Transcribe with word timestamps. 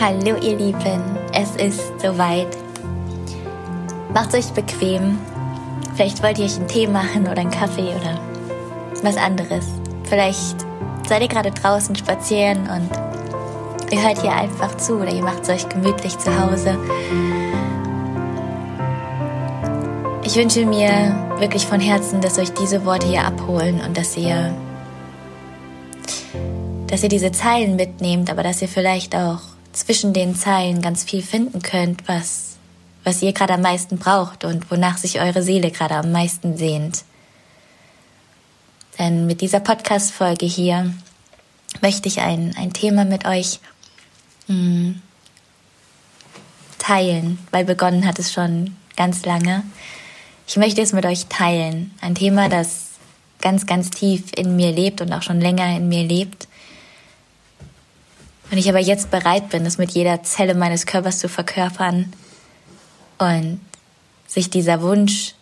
Hallo 0.00 0.36
ihr 0.42 0.56
Lieben, 0.56 1.02
es 1.32 1.54
ist 1.54 2.00
soweit. 2.00 2.48
Macht 4.12 4.34
euch 4.34 4.46
bequem. 4.48 5.18
Vielleicht 5.94 6.20
wollt 6.20 6.38
ihr 6.38 6.46
euch 6.46 6.56
einen 6.56 6.66
Tee 6.66 6.88
machen 6.88 7.22
oder 7.22 7.38
einen 7.38 7.50
Kaffee 7.50 7.94
oder 7.94 8.20
was 9.02 9.16
anderes. 9.16 9.66
Vielleicht 10.02 10.56
seid 11.08 11.22
ihr 11.22 11.28
gerade 11.28 11.52
draußen 11.52 11.94
spazieren 11.94 12.68
und 12.68 12.90
ihr 13.92 14.02
hört 14.02 14.20
hier 14.20 14.32
einfach 14.32 14.76
zu 14.78 14.96
oder 14.96 15.12
ihr 15.12 15.22
macht 15.22 15.42
es 15.44 15.48
euch 15.50 15.68
gemütlich 15.68 16.18
zu 16.18 16.38
Hause. 16.38 16.76
Ich 20.24 20.34
wünsche 20.34 20.66
mir 20.66 21.14
wirklich 21.38 21.66
von 21.66 21.78
Herzen, 21.78 22.20
dass 22.20 22.38
euch 22.38 22.52
diese 22.52 22.84
Worte 22.84 23.06
hier 23.06 23.24
abholen 23.24 23.80
und 23.86 23.96
dass 23.96 24.16
ihr, 24.16 24.52
dass 26.88 27.04
ihr 27.04 27.08
diese 27.08 27.30
Zeilen 27.30 27.76
mitnehmt, 27.76 28.28
aber 28.28 28.42
dass 28.42 28.60
ihr 28.60 28.68
vielleicht 28.68 29.14
auch 29.14 29.53
zwischen 29.74 30.12
den 30.12 30.34
Zeilen 30.34 30.80
ganz 30.80 31.04
viel 31.04 31.22
finden 31.22 31.60
könnt, 31.60 32.08
was, 32.08 32.56
was 33.02 33.22
ihr 33.22 33.32
gerade 33.32 33.54
am 33.54 33.62
meisten 33.62 33.98
braucht 33.98 34.44
und 34.44 34.70
wonach 34.70 34.96
sich 34.96 35.20
eure 35.20 35.42
Seele 35.42 35.70
gerade 35.70 35.96
am 35.96 36.12
meisten 36.12 36.56
sehnt. 36.56 37.04
Denn 38.98 39.26
mit 39.26 39.40
dieser 39.40 39.60
Podcast-Folge 39.60 40.46
hier 40.46 40.94
möchte 41.82 42.08
ich 42.08 42.20
ein, 42.20 42.54
ein 42.56 42.72
Thema 42.72 43.04
mit 43.04 43.26
euch 43.26 43.58
mh, 44.46 44.54
hm, 44.54 45.02
teilen, 46.78 47.38
weil 47.50 47.64
begonnen 47.64 48.06
hat 48.06 48.18
es 48.18 48.32
schon 48.32 48.76
ganz 48.96 49.24
lange. 49.24 49.64
Ich 50.46 50.56
möchte 50.56 50.82
es 50.82 50.92
mit 50.92 51.06
euch 51.06 51.26
teilen. 51.26 51.92
Ein 52.00 52.14
Thema, 52.14 52.48
das 52.48 52.90
ganz, 53.40 53.66
ganz 53.66 53.90
tief 53.90 54.24
in 54.36 54.56
mir 54.56 54.70
lebt 54.70 55.00
und 55.00 55.12
auch 55.12 55.22
schon 55.22 55.40
länger 55.40 55.76
in 55.76 55.88
mir 55.88 56.04
lebt. 56.04 56.46
Und 58.50 58.58
ich 58.58 58.68
aber 58.68 58.78
jetzt 58.78 59.10
bereit 59.10 59.48
bin, 59.48 59.66
es 59.66 59.78
mit 59.78 59.92
jeder 59.92 60.22
Zelle 60.22 60.54
meines 60.54 60.86
Körpers 60.86 61.18
zu 61.18 61.28
verkörpern 61.28 62.12
und 63.18 63.60
sich 64.26 64.50
dieser 64.50 64.82
Wunsch 64.82 65.34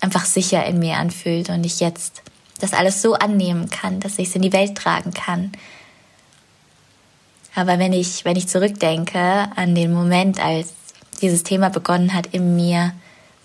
einfach 0.00 0.24
sicher 0.24 0.64
in 0.66 0.78
mir 0.78 0.96
anfühlt 0.96 1.48
und 1.48 1.64
ich 1.64 1.80
jetzt 1.80 2.22
das 2.60 2.72
alles 2.72 3.02
so 3.02 3.14
annehmen 3.14 3.70
kann, 3.70 4.00
dass 4.00 4.18
ich 4.18 4.28
es 4.28 4.36
in 4.36 4.42
die 4.42 4.52
Welt 4.52 4.76
tragen 4.76 5.12
kann. 5.12 5.52
Aber 7.54 7.78
wenn 7.78 7.92
ich, 7.92 8.24
wenn 8.24 8.36
ich 8.36 8.48
zurückdenke 8.48 9.48
an 9.56 9.74
den 9.74 9.92
Moment, 9.92 10.42
als 10.42 10.72
dieses 11.20 11.42
Thema 11.42 11.70
begonnen 11.70 12.14
hat, 12.14 12.28
in 12.28 12.56
mir 12.56 12.92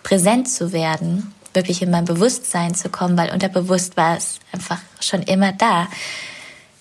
präsent 0.03 0.49
zu 0.49 0.71
werden, 0.71 1.33
wirklich 1.53 1.81
in 1.81 1.91
mein 1.91 2.05
Bewusstsein 2.05 2.75
zu 2.75 2.89
kommen, 2.89 3.17
weil 3.17 3.31
unterbewusst 3.31 3.97
war 3.97 4.15
es 4.15 4.39
einfach 4.51 4.79
schon 4.99 5.23
immer 5.23 5.51
da, 5.51 5.87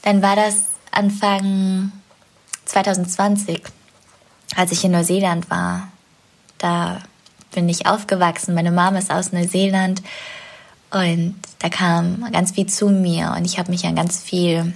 dann 0.03 0.23
war 0.23 0.37
das 0.37 0.67
Anfang 0.91 1.91
2020, 2.67 3.63
als 4.57 4.73
ich 4.73 4.85
in 4.85 4.93
Neuseeland 4.93 5.51
war. 5.51 5.89
Da 6.59 7.01
bin 7.53 7.69
ich 7.69 7.87
aufgewachsen. 7.87 8.55
Meine 8.55 8.71
Mama 8.71 8.99
ist 8.99 9.11
aus 9.11 9.33
Neuseeland 9.33 10.03
und 10.91 11.37
da 11.59 11.69
kam 11.69 12.31
ganz 12.33 12.53
viel 12.53 12.67
zu 12.67 12.89
mir 12.89 13.35
und 13.37 13.45
ich 13.45 13.59
habe 13.59 13.71
mich 13.71 13.85
an 13.87 13.97
ganz 13.97 14.23
viel 14.23 14.75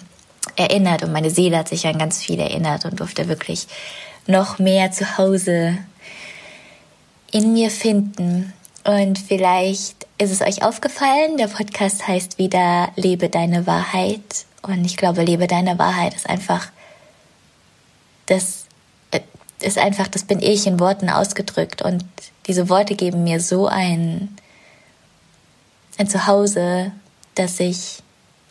erinnert 0.57 1.03
und 1.03 1.13
meine 1.13 1.31
Seele 1.31 1.59
hat 1.59 1.69
sich 1.69 1.87
an 1.87 1.99
ganz 1.99 2.23
viel 2.23 2.41
erinnert 2.41 2.85
und 2.85 3.01
durfte 3.01 3.29
wirklich 3.29 3.69
noch 4.27 4.59
mehr 4.59 4.93
zu 4.93 5.19
Hause 5.19 5.79
in 7.31 7.53
mir 7.53 7.71
finden. 7.71 8.53
Und 8.85 9.19
vielleicht 9.19 10.07
ist 10.19 10.33
es 10.33 10.41
euch 10.41 10.63
aufgefallen, 10.63 11.37
der 11.39 11.49
Podcast 11.49 12.07
heißt 12.09 12.39
wieder 12.39 12.91
Lebe 12.97 13.29
deine 13.29 13.67
Wahrheit. 13.67 14.47
Und 14.63 14.85
ich 14.85 14.97
glaube, 14.97 15.23
Lebe 15.23 15.47
deine 15.47 15.79
Wahrheit 15.79 16.15
ist 16.15 16.29
einfach, 16.29 16.69
das 18.31 18.67
äh, 19.11 19.21
ist 19.61 19.77
einfach, 19.77 20.09
das 20.09 20.25
bin 20.25 20.41
ich 20.41 20.67
in 20.67 20.81
Worten 20.81 21.11
ausgedrückt. 21.11 21.83
Und 21.83 22.05
diese 22.47 22.69
Worte 22.69 22.95
geben 22.95 23.25
mir 23.25 23.41
so 23.41 23.67
ein, 23.67 24.37
ein 25.99 26.09
Zuhause, 26.09 26.93
dass 27.35 27.61
ich 27.61 28.03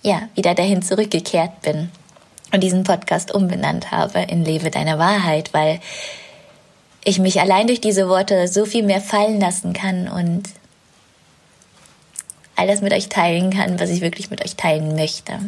ja 0.03 0.29
wieder 0.35 0.53
dahin 0.53 0.81
zurückgekehrt 0.81 1.62
bin 1.62 1.89
und 2.51 2.62
diesen 2.62 2.84
Podcast 2.84 3.34
umbenannt 3.34 3.91
habe 3.91 4.19
in 4.19 4.44
Lebe 4.44 4.69
deine 4.69 4.97
Wahrheit, 5.00 5.53
weil 5.53 5.79
ich 7.03 7.19
mich 7.19 7.39
allein 7.39 7.68
durch 7.68 7.81
diese 7.81 8.09
Worte 8.09 8.47
so 8.47 8.66
viel 8.66 8.84
mehr 8.84 9.01
fallen 9.01 9.39
lassen 9.39 9.73
kann 9.73 10.07
und 10.07 10.50
all 12.56 12.68
das 12.68 12.81
mit 12.81 12.91
euch 12.94 13.07
teilen 13.07 13.51
kann, 13.51 13.79
was 13.79 13.89
ich 13.89 14.01
wirklich 14.01 14.29
mit 14.29 14.44
euch 14.44 14.56
teilen 14.57 14.95
möchte. 14.95 15.39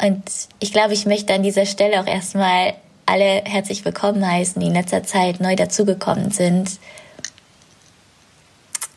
Und 0.00 0.22
ich 0.58 0.72
glaube, 0.72 0.94
ich 0.94 1.06
möchte 1.06 1.34
an 1.34 1.42
dieser 1.42 1.66
Stelle 1.66 2.00
auch 2.00 2.06
erstmal 2.06 2.74
alle 3.06 3.42
herzlich 3.44 3.84
willkommen 3.84 4.26
heißen, 4.26 4.60
die 4.60 4.66
in 4.66 4.74
letzter 4.74 5.04
Zeit 5.04 5.40
neu 5.40 5.56
dazugekommen 5.56 6.30
sind. 6.30 6.78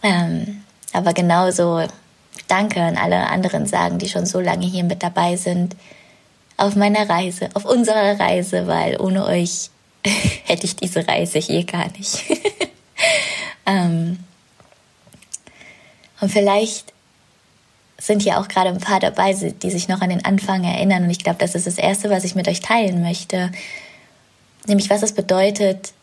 Ähm, 0.02 0.64
aber 0.94 1.14
genauso 1.14 1.86
Danke 2.50 2.82
an 2.82 2.98
alle 2.98 3.28
anderen 3.28 3.68
sagen, 3.68 4.00
die 4.00 4.10
schon 4.10 4.26
so 4.26 4.40
lange 4.40 4.66
hier 4.66 4.84
mit 4.84 5.04
dabei 5.04 5.36
sind. 5.36 5.76
Auf 6.58 6.76
meiner 6.76 7.08
Reise, 7.08 7.50
auf 7.54 7.64
unserer 7.64 8.20
Reise, 8.20 8.66
weil 8.66 9.00
ohne 9.00 9.26
euch 9.26 9.70
hätte 10.46 10.66
ich 10.66 10.76
diese 10.76 11.08
Reise 11.08 11.38
hier 11.38 11.64
gar 11.64 11.90
nicht. 11.92 12.24
ähm, 13.68 14.20
und 16.20 16.32
vielleicht 16.32 16.92
sind 18.00 18.24
hier 18.24 18.40
auch 18.40 18.48
gerade 18.48 18.70
ein 18.70 18.80
paar 18.80 19.00
dabei, 19.00 19.34
die 19.34 19.70
sich 19.70 19.88
noch 19.88 20.02
an 20.02 20.10
den 20.10 20.24
Anfang 20.26 20.64
erinnern. 20.64 21.04
Und 21.04 21.10
ich 21.10 21.24
glaube, 21.24 21.40
das 21.40 21.56
ist 21.56 21.68
das 21.68 21.78
Erste, 21.78 22.10
was 22.10 22.24
ich 22.24 22.36
mit 22.36 22.48
euch 22.48 22.62
teilen 22.62 23.02
möchte. 23.02 23.52
Nämlich, 24.68 24.90
was 24.90 25.04
es 25.04 25.14
bedeutet, 25.14 25.94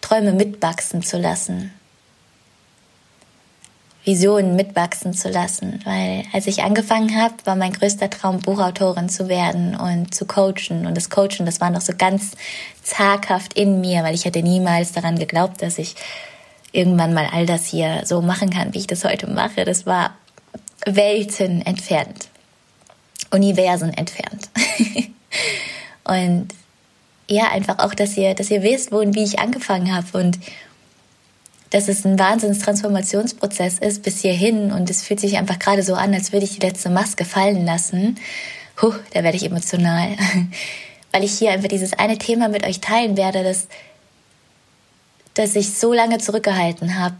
Träume 0.00 0.32
mitwachsen 0.32 1.02
zu 1.02 1.18
lassen. 1.18 1.72
Visionen 4.04 4.54
mitwachsen 4.54 5.14
zu 5.14 5.30
lassen. 5.30 5.80
Weil 5.84 6.24
als 6.32 6.46
ich 6.46 6.62
angefangen 6.62 7.16
habe, 7.16 7.34
war 7.44 7.56
mein 7.56 7.72
größter 7.72 8.10
Traum, 8.10 8.40
Buchautorin 8.40 9.08
zu 9.08 9.28
werden 9.28 9.76
und 9.76 10.14
zu 10.14 10.26
coachen. 10.26 10.86
Und 10.86 10.96
das 10.96 11.08
Coachen, 11.08 11.46
das 11.46 11.60
war 11.60 11.70
noch 11.70 11.80
so 11.80 11.94
ganz 11.96 12.32
zaghaft 12.82 13.54
in 13.54 13.80
mir, 13.80 14.02
weil 14.02 14.14
ich 14.14 14.24
hätte 14.24 14.42
niemals 14.42 14.92
daran 14.92 15.18
geglaubt, 15.18 15.62
dass 15.62 15.78
ich 15.78 15.94
irgendwann 16.72 17.14
mal 17.14 17.28
all 17.32 17.46
das 17.46 17.64
hier 17.64 18.02
so 18.04 18.20
machen 18.20 18.50
kann, 18.50 18.74
wie 18.74 18.78
ich 18.78 18.86
das 18.86 19.04
heute 19.04 19.28
mache. 19.28 19.64
Das 19.64 19.86
war 19.86 20.10
Welten 20.86 21.62
entfernt. 21.62 22.28
Universen 23.30 23.92
entfernt. 23.92 24.48
und 26.04 26.48
ja, 27.28 27.50
einfach 27.50 27.78
auch, 27.78 27.94
dass 27.94 28.16
ihr, 28.16 28.34
dass 28.34 28.50
ihr 28.50 28.62
wisst, 28.62 28.92
wo 28.92 28.98
und 28.98 29.14
wie 29.14 29.24
ich 29.24 29.38
angefangen 29.38 29.94
habe 29.94 30.18
und 30.18 30.38
dass 31.74 31.88
es 31.88 32.04
ein 32.04 32.18
Wahnsinnstransformationsprozess 32.18 33.80
ist 33.80 34.04
bis 34.04 34.20
hierhin 34.20 34.70
und 34.70 34.90
es 34.90 35.02
fühlt 35.02 35.18
sich 35.18 35.38
einfach 35.38 35.58
gerade 35.58 35.82
so 35.82 35.94
an, 35.94 36.14
als 36.14 36.32
würde 36.32 36.44
ich 36.44 36.58
die 36.58 36.64
letzte 36.64 36.88
Maske 36.88 37.24
fallen 37.24 37.64
lassen. 37.64 38.16
Huh, 38.80 38.94
da 39.12 39.24
werde 39.24 39.36
ich 39.36 39.44
emotional, 39.44 40.10
weil 41.12 41.24
ich 41.24 41.36
hier 41.36 41.50
einfach 41.50 41.66
dieses 41.66 41.92
eine 41.94 42.18
Thema 42.18 42.48
mit 42.48 42.64
euch 42.64 42.80
teilen 42.80 43.16
werde, 43.16 43.42
das, 43.42 43.66
das 45.34 45.56
ich 45.56 45.74
so 45.74 45.92
lange 45.92 46.18
zurückgehalten 46.18 46.96
habe. 46.96 47.16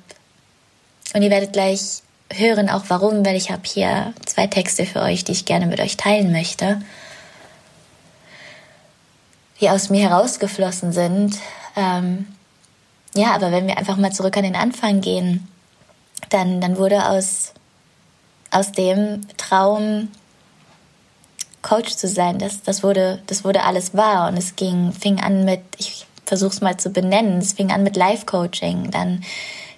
Und 1.14 1.22
ihr 1.22 1.30
werdet 1.30 1.52
gleich 1.52 2.03
hören 2.32 2.68
auch 2.68 2.84
warum, 2.88 3.24
weil 3.24 3.36
ich 3.36 3.50
habe 3.50 3.62
hier 3.64 4.12
zwei 4.24 4.46
Texte 4.46 4.86
für 4.86 5.00
euch, 5.00 5.24
die 5.24 5.32
ich 5.32 5.44
gerne 5.44 5.66
mit 5.66 5.80
euch 5.80 5.96
teilen 5.96 6.32
möchte, 6.32 6.80
die 9.60 9.70
aus 9.70 9.90
mir 9.90 10.08
herausgeflossen 10.08 10.92
sind. 10.92 11.38
Ähm, 11.76 12.26
ja, 13.14 13.34
aber 13.34 13.52
wenn 13.52 13.66
wir 13.66 13.78
einfach 13.78 13.96
mal 13.96 14.12
zurück 14.12 14.36
an 14.36 14.42
den 14.42 14.56
Anfang 14.56 15.00
gehen, 15.00 15.48
dann, 16.30 16.60
dann 16.60 16.76
wurde 16.76 17.08
aus, 17.08 17.52
aus 18.50 18.72
dem 18.72 19.20
Traum, 19.36 20.08
Coach 21.64 21.96
zu 21.96 22.08
sein, 22.08 22.38
das, 22.38 22.62
das, 22.62 22.82
wurde, 22.82 23.22
das 23.26 23.42
wurde 23.42 23.64
alles 23.64 23.94
wahr. 23.94 24.28
Und 24.28 24.36
es 24.36 24.54
ging, 24.54 24.92
fing 24.92 25.20
an 25.20 25.44
mit, 25.44 25.60
ich 25.78 26.06
versuche 26.26 26.52
es 26.52 26.60
mal 26.60 26.76
zu 26.76 26.90
benennen, 26.90 27.38
es 27.38 27.54
fing 27.54 27.72
an 27.72 27.82
mit 27.82 27.96
Life-Coaching. 27.96 28.90
Dann 28.90 29.24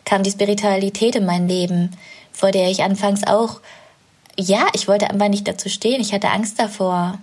kam 0.04 0.22
die 0.22 0.30
Spiritualität 0.30 1.14
in 1.16 1.24
mein 1.24 1.48
Leben, 1.48 1.96
vor 2.36 2.50
der 2.50 2.70
ich 2.70 2.82
anfangs 2.82 3.26
auch, 3.26 3.60
ja, 4.38 4.66
ich 4.74 4.86
wollte 4.88 5.08
einfach 5.08 5.28
nicht 5.28 5.48
dazu 5.48 5.70
stehen. 5.70 6.02
Ich 6.02 6.12
hatte 6.12 6.28
Angst 6.28 6.58
davor. 6.58 7.18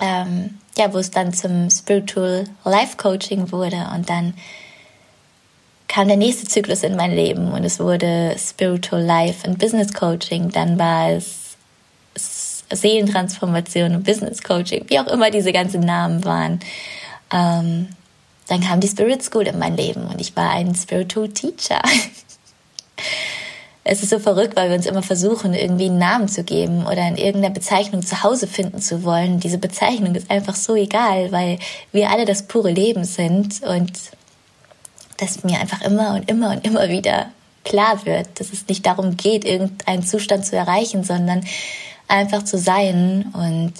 Ähm, 0.00 0.58
ja, 0.78 0.94
wo 0.94 0.98
es 0.98 1.10
dann 1.10 1.34
zum 1.34 1.68
Spiritual 1.70 2.44
Life 2.64 2.96
Coaching 2.96 3.52
wurde 3.52 3.88
und 3.94 4.08
dann 4.08 4.32
kam 5.88 6.06
der 6.06 6.16
nächste 6.16 6.46
Zyklus 6.46 6.82
in 6.84 6.96
mein 6.96 7.12
Leben 7.12 7.50
und 7.52 7.64
es 7.64 7.80
wurde 7.80 8.36
Spiritual 8.38 9.02
Life 9.02 9.46
und 9.46 9.58
Business 9.58 9.92
Coaching. 9.92 10.50
Dann 10.50 10.78
war 10.78 11.10
es 11.10 11.56
Seelentransformation 12.70 13.96
und 13.96 14.04
Business 14.04 14.42
Coaching, 14.42 14.84
wie 14.88 15.00
auch 15.00 15.08
immer 15.08 15.30
diese 15.30 15.52
ganzen 15.52 15.80
Namen 15.80 16.24
waren. 16.24 16.60
Ähm, 17.32 17.88
dann 18.46 18.60
kam 18.60 18.80
die 18.80 18.88
Spirit 18.88 19.22
School 19.22 19.46
in 19.46 19.58
mein 19.58 19.76
Leben 19.76 20.06
und 20.06 20.20
ich 20.20 20.36
war 20.36 20.50
ein 20.50 20.74
Spiritual 20.74 21.28
Teacher. 21.28 21.82
es 23.90 24.02
ist 24.02 24.10
so 24.10 24.18
verrückt, 24.18 24.54
weil 24.54 24.68
wir 24.68 24.76
uns 24.76 24.84
immer 24.84 25.02
versuchen, 25.02 25.54
irgendwie 25.54 25.86
einen 25.86 25.96
Namen 25.96 26.28
zu 26.28 26.44
geben 26.44 26.86
oder 26.86 27.08
in 27.08 27.16
irgendeiner 27.16 27.54
Bezeichnung 27.54 28.04
zu 28.04 28.22
Hause 28.22 28.46
finden 28.46 28.82
zu 28.82 29.02
wollen. 29.02 29.40
Diese 29.40 29.56
Bezeichnung 29.56 30.14
ist 30.14 30.30
einfach 30.30 30.56
so 30.56 30.74
egal, 30.74 31.32
weil 31.32 31.58
wir 31.90 32.10
alle 32.10 32.26
das 32.26 32.42
pure 32.42 32.70
Leben 32.70 33.04
sind 33.04 33.62
und 33.62 33.92
dass 35.16 35.42
mir 35.42 35.58
einfach 35.58 35.80
immer 35.80 36.14
und 36.14 36.30
immer 36.30 36.50
und 36.50 36.66
immer 36.66 36.90
wieder 36.90 37.30
klar 37.64 38.04
wird, 38.04 38.28
dass 38.38 38.52
es 38.52 38.68
nicht 38.68 38.84
darum 38.84 39.16
geht, 39.16 39.46
irgendeinen 39.46 40.04
Zustand 40.04 40.44
zu 40.44 40.54
erreichen, 40.54 41.02
sondern 41.02 41.42
einfach 42.08 42.44
zu 42.44 42.58
sein 42.58 43.32
und 43.32 43.72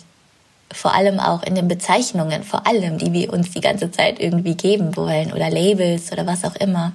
vor 0.73 0.95
allem 0.95 1.21
auch 1.21 1.43
in 1.43 1.55
den 1.55 1.69
Bezeichnungen, 1.69 2.45
vor 2.45 2.67
allem, 2.67 2.97
die 2.97 3.13
wir 3.13 3.31
uns 3.31 3.51
die 3.51 3.61
ganze 3.61 3.91
Zeit 3.91 4.21
irgendwie 4.21 4.55
geben 4.55 4.97
wollen 4.97 5.35
oder 5.35 5.51
Labels 5.51 6.11
oder 6.13 6.27
was 6.27 6.45
auch 6.45 6.57
immer. 6.57 6.93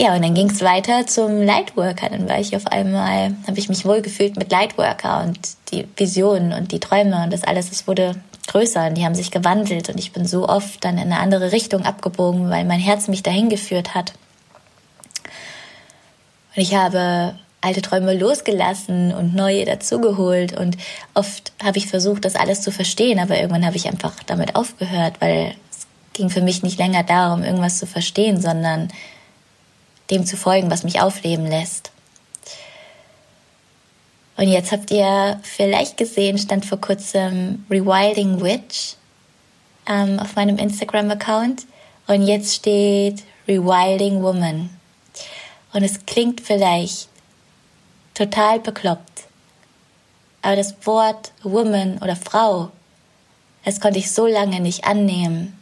Ja, 0.00 0.14
und 0.14 0.22
dann 0.22 0.32
ging 0.32 0.48
es 0.48 0.62
weiter 0.62 1.06
zum 1.06 1.42
Lightworker. 1.42 2.08
Dann 2.08 2.26
war 2.26 2.40
ich 2.40 2.56
auf 2.56 2.66
einmal, 2.66 3.34
habe 3.46 3.58
ich 3.58 3.68
mich 3.68 3.84
wohlgefühlt 3.84 4.38
mit 4.38 4.50
Lightworker 4.50 5.22
und 5.22 5.38
die 5.70 5.86
Visionen 5.94 6.54
und 6.54 6.72
die 6.72 6.80
Träume 6.80 7.22
und 7.22 7.30
das 7.30 7.44
alles, 7.44 7.70
es 7.70 7.86
wurde 7.86 8.14
größer 8.46 8.86
und 8.86 8.94
die 8.94 9.04
haben 9.04 9.14
sich 9.14 9.30
gewandelt 9.30 9.90
und 9.90 9.98
ich 9.98 10.12
bin 10.12 10.26
so 10.26 10.48
oft 10.48 10.82
dann 10.86 10.96
in 10.96 11.12
eine 11.12 11.18
andere 11.18 11.52
Richtung 11.52 11.84
abgebogen, 11.84 12.48
weil 12.48 12.64
mein 12.64 12.80
Herz 12.80 13.08
mich 13.08 13.22
dahin 13.22 13.50
geführt 13.50 13.94
hat. 13.94 14.14
Und 16.56 16.62
ich 16.62 16.74
habe 16.74 17.34
alte 17.60 17.82
Träume 17.82 18.14
losgelassen 18.14 19.12
und 19.12 19.34
neue 19.34 19.66
dazugeholt 19.66 20.58
und 20.58 20.78
oft 21.12 21.52
habe 21.62 21.76
ich 21.76 21.88
versucht, 21.88 22.24
das 22.24 22.36
alles 22.36 22.62
zu 22.62 22.72
verstehen, 22.72 23.18
aber 23.18 23.36
irgendwann 23.36 23.66
habe 23.66 23.76
ich 23.76 23.86
einfach 23.86 24.14
damit 24.24 24.56
aufgehört, 24.56 25.20
weil 25.20 25.54
es 25.70 25.86
ging 26.14 26.30
für 26.30 26.40
mich 26.40 26.62
nicht 26.62 26.78
länger 26.78 27.02
darum, 27.02 27.42
irgendwas 27.42 27.78
zu 27.78 27.86
verstehen, 27.86 28.40
sondern 28.40 28.88
dem 30.10 30.26
zu 30.26 30.36
folgen, 30.36 30.70
was 30.70 30.84
mich 30.84 31.00
aufleben 31.00 31.46
lässt. 31.46 31.90
Und 34.36 34.48
jetzt 34.48 34.72
habt 34.72 34.90
ihr 34.90 35.38
vielleicht 35.42 35.98
gesehen, 35.98 36.38
stand 36.38 36.64
vor 36.64 36.80
kurzem 36.80 37.66
Rewilding 37.70 38.40
Witch 38.40 38.96
ähm, 39.86 40.18
auf 40.18 40.34
meinem 40.34 40.56
Instagram-Account 40.56 41.66
und 42.06 42.22
jetzt 42.22 42.54
steht 42.54 43.22
Rewilding 43.46 44.22
Woman. 44.22 44.70
Und 45.72 45.82
es 45.84 46.04
klingt 46.06 46.40
vielleicht 46.40 47.08
total 48.14 48.60
bekloppt. 48.60 49.24
Aber 50.42 50.56
das 50.56 50.74
Wort 50.86 51.32
Woman 51.42 51.98
oder 51.98 52.16
Frau, 52.16 52.70
das 53.64 53.80
konnte 53.80 53.98
ich 53.98 54.10
so 54.10 54.26
lange 54.26 54.60
nicht 54.60 54.84
annehmen, 54.84 55.56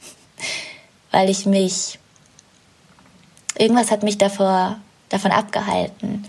weil 1.10 1.28
ich 1.28 1.46
mich, 1.46 1.99
irgendwas 3.58 3.90
hat 3.90 4.02
mich 4.02 4.18
davor, 4.18 4.78
davon 5.08 5.30
abgehalten. 5.30 6.26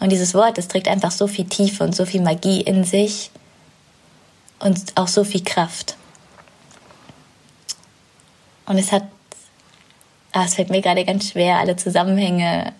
Und 0.00 0.10
dieses 0.10 0.34
Wort, 0.34 0.58
das 0.58 0.68
trägt 0.68 0.88
einfach 0.88 1.12
so 1.12 1.26
viel 1.26 1.44
Tiefe 1.44 1.84
und 1.84 1.94
so 1.94 2.04
viel 2.04 2.20
Magie 2.20 2.60
in 2.60 2.84
sich 2.84 3.30
und 4.58 4.92
auch 4.96 5.08
so 5.08 5.24
viel 5.24 5.44
Kraft. 5.44 5.96
Und 8.66 8.78
es 8.78 8.90
hat, 8.90 9.04
ah, 10.32 10.44
es 10.44 10.54
fällt 10.54 10.70
mir 10.70 10.82
gerade 10.82 11.04
ganz 11.04 11.30
schwer, 11.30 11.58
alle 11.58 11.76
Zusammenhänge 11.76 12.72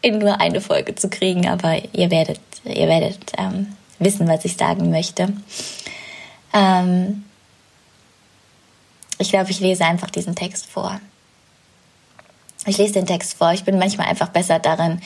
in 0.00 0.18
nur 0.18 0.40
eine 0.40 0.60
Folge 0.60 0.94
zu 0.94 1.08
kriegen, 1.08 1.48
aber 1.48 1.76
ihr 1.92 2.10
werdet, 2.10 2.40
ihr 2.64 2.88
werdet 2.88 3.32
ähm, 3.36 3.74
wissen, 3.98 4.28
was 4.28 4.44
ich 4.44 4.56
sagen 4.56 4.90
möchte. 4.90 5.32
Ähm, 6.52 7.24
ich 9.18 9.30
glaube, 9.30 9.50
ich 9.50 9.60
lese 9.60 9.84
einfach 9.84 10.10
diesen 10.10 10.36
Text 10.36 10.66
vor. 10.66 11.00
Ich 12.66 12.78
lese 12.78 12.94
den 12.94 13.06
Text 13.06 13.34
vor. 13.38 13.52
Ich 13.52 13.64
bin 13.64 13.78
manchmal 13.78 14.08
einfach 14.08 14.28
besser 14.28 14.58
darin, 14.58 15.00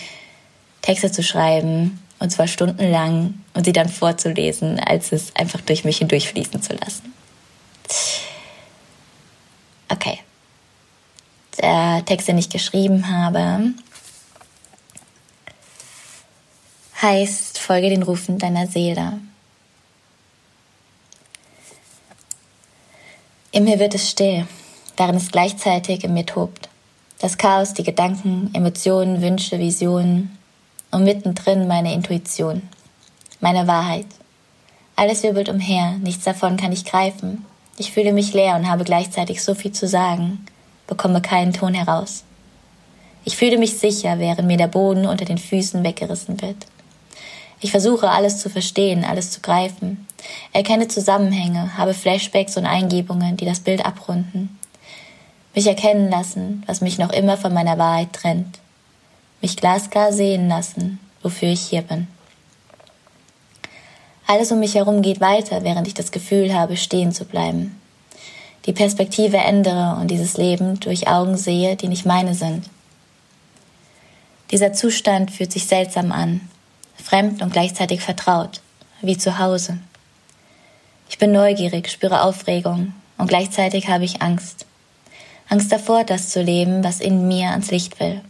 Texte 0.81 1.13
zu 1.13 1.23
schreiben, 1.23 2.03
und 2.19 2.31
zwar 2.31 2.49
stundenlang, 2.49 3.35
und 3.55 3.65
sie 3.65 3.73
dann 3.73 3.89
vorzulesen, 3.89 4.81
als 4.81 5.13
es 5.13 5.35
einfach 5.37 5.61
durch 5.61 5.85
mich 5.85 5.99
hindurchfließen 5.99 6.63
zu 6.63 6.75
lassen. 6.75 7.13
Okay. 9.89 10.19
Der 11.61 12.03
Text, 12.05 12.29
den 12.29 12.39
ich 12.39 12.49
geschrieben 12.49 13.09
habe, 13.09 13.75
heißt, 17.01 17.59
folge 17.59 17.91
den 17.91 18.03
Rufen 18.03 18.39
deiner 18.39 18.67
Seele. 18.67 19.21
In 23.51 23.65
mir 23.65 23.79
wird 23.79 23.95
es 23.95 24.11
still, 24.11 24.47
während 24.97 25.21
es 25.21 25.31
gleichzeitig 25.31 26.05
in 26.05 26.15
mir 26.15 26.25
tobt. 26.25 26.71
Das 27.23 27.39
Chaos, 27.39 27.73
die 27.73 27.85
Gedanken, 27.85 28.51
Emotionen, 28.53 29.23
Wünsche, 29.23 29.61
Visionen 29.61 30.37
und 30.91 31.05
mittendrin 31.05 31.69
meine 31.69 31.95
Intuition, 31.95 32.63
meine 33.39 33.69
Wahrheit. 33.69 34.07
Alles 34.97 35.23
wirbelt 35.23 35.49
umher, 35.49 35.93
nichts 35.99 36.25
davon 36.25 36.57
kann 36.57 36.73
ich 36.73 36.85
greifen. 36.85 37.45
Ich 37.79 37.93
fühle 37.93 38.13
mich 38.13 38.35
leer 38.35 38.57
und 38.57 38.69
habe 38.69 38.83
gleichzeitig 38.83 39.41
so 39.41 39.55
viel 39.55 39.71
zu 39.71 39.87
sagen, 39.87 40.45
bekomme 40.89 41.23
keinen 41.23 41.53
Ton 41.53 41.75
heraus. 41.75 42.25
Ich 43.25 43.37
fühle 43.37 43.57
mich 43.57 43.79
sicher, 43.79 44.19
während 44.19 44.49
mir 44.49 44.57
der 44.57 44.67
Boden 44.67 45.07
unter 45.07 45.25
den 45.25 45.39
Füßen 45.39 45.85
weggerissen 45.85 46.43
wird. 46.43 46.67
Ich 47.61 47.71
versuche 47.71 48.11
alles 48.11 48.39
zu 48.39 48.51
verstehen, 48.51 49.05
alles 49.05 49.31
zu 49.31 49.41
greifen, 49.41 50.09
erkenne 50.53 50.89
Zusammenhänge, 50.89 51.79
habe 51.79 51.95
Flashbacks 51.95 52.57
und 52.57 52.67
Eingebungen, 52.67 53.37
die 53.37 53.45
das 53.45 53.61
Bild 53.61 53.87
abrunden. 53.87 54.59
Mich 55.55 55.67
erkennen 55.67 56.11
lassen, 56.11 56.63
was 56.67 56.81
mich 56.81 56.99
noch 56.99 57.13
immer 57.13 57.37
von 57.37 57.53
meiner 57.53 57.79
Wahrheit 57.79 58.13
trennt. 58.13 58.59
Mich 59.43 59.57
glasklar 59.57 60.13
sehen 60.13 60.49
lassen, 60.49 60.99
wofür 61.23 61.49
ich 61.49 61.61
hier 61.61 61.83
bin. 61.83 62.09
Alles 64.27 64.51
um 64.51 64.61
mich 64.61 64.77
herum 64.77 65.03
geht 65.03 65.21
weiter, 65.21 65.63
während 65.63 65.87
ich 65.87 65.95
das 65.95 66.11
Gefühl 66.11 66.55
habe, 66.55 66.77
stehen 66.77 67.13
zu 67.13 67.25
bleiben. 67.25 67.79
Die 68.67 68.73
Perspektive 68.73 69.39
ändere 69.39 69.99
und 70.01 70.11
dieses 70.11 70.37
Leben 70.37 70.79
durch 70.81 71.09
Augen 71.09 71.37
sehe, 71.37 71.77
die 71.77 71.89
nicht 71.89 72.07
meine 72.07 72.35
sind. 72.35 72.71
Dieser 74.53 74.73
Zustand 74.73 75.31
fühlt 75.31 75.53
sich 75.53 75.67
seltsam 75.67 76.13
an, 76.13 76.49
fremd 76.97 77.43
und 77.43 77.53
gleichzeitig 77.53 78.01
vertraut, 78.01 78.61
wie 79.01 79.19
zu 79.19 79.39
Hause. 79.39 79.79
Ich 81.11 81.19
bin 81.19 81.33
neugierig, 81.33 81.91
spüre 81.91 82.23
Aufregung 82.23 82.95
und 83.19 83.27
gleichzeitig 83.27 83.89
habe 83.89 84.05
ich 84.05 84.23
Angst. 84.23 84.67
Angst 85.49 85.71
davor, 85.71 86.05
das 86.05 86.31
zu 86.31 86.43
leben, 86.43 86.83
was 86.83 87.01
in 87.01 87.29
mir 87.29 87.51
ans 87.51 87.71
Licht 87.71 88.01
will. 88.01 88.21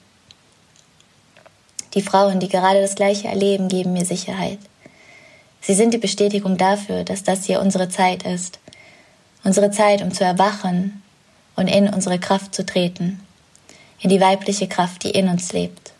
Die 1.95 2.03
Frauen, 2.03 2.41
die 2.41 2.49
gerade 2.49 2.81
das 2.81 2.95
Gleiche 2.95 3.29
erleben, 3.29 3.69
geben 3.69 3.93
mir 3.93 4.05
Sicherheit. 4.05 4.59
Sie 5.61 5.75
sind 5.75 5.95
die 5.95 5.99
Bestätigung 5.99 6.57
dafür, 6.57 7.05
dass 7.05 7.23
das 7.23 7.45
hier 7.45 7.61
unsere 7.61 7.89
Zeit 7.89 8.25
ist. 8.25 8.59
Unsere 9.45 9.71
Zeit, 9.71 10.03
um 10.03 10.13
zu 10.13 10.25
erwachen 10.25 11.03
und 11.55 11.69
in 11.69 11.89
unsere 11.89 12.19
Kraft 12.19 12.55
zu 12.55 12.65
treten. 12.65 13.21
In 14.01 14.11
die 14.11 14.21
weibliche 14.21 14.67
Kraft, 14.67 15.05
die 15.05 15.11
in 15.11 15.29
uns 15.29 15.53
lebt 15.53 15.93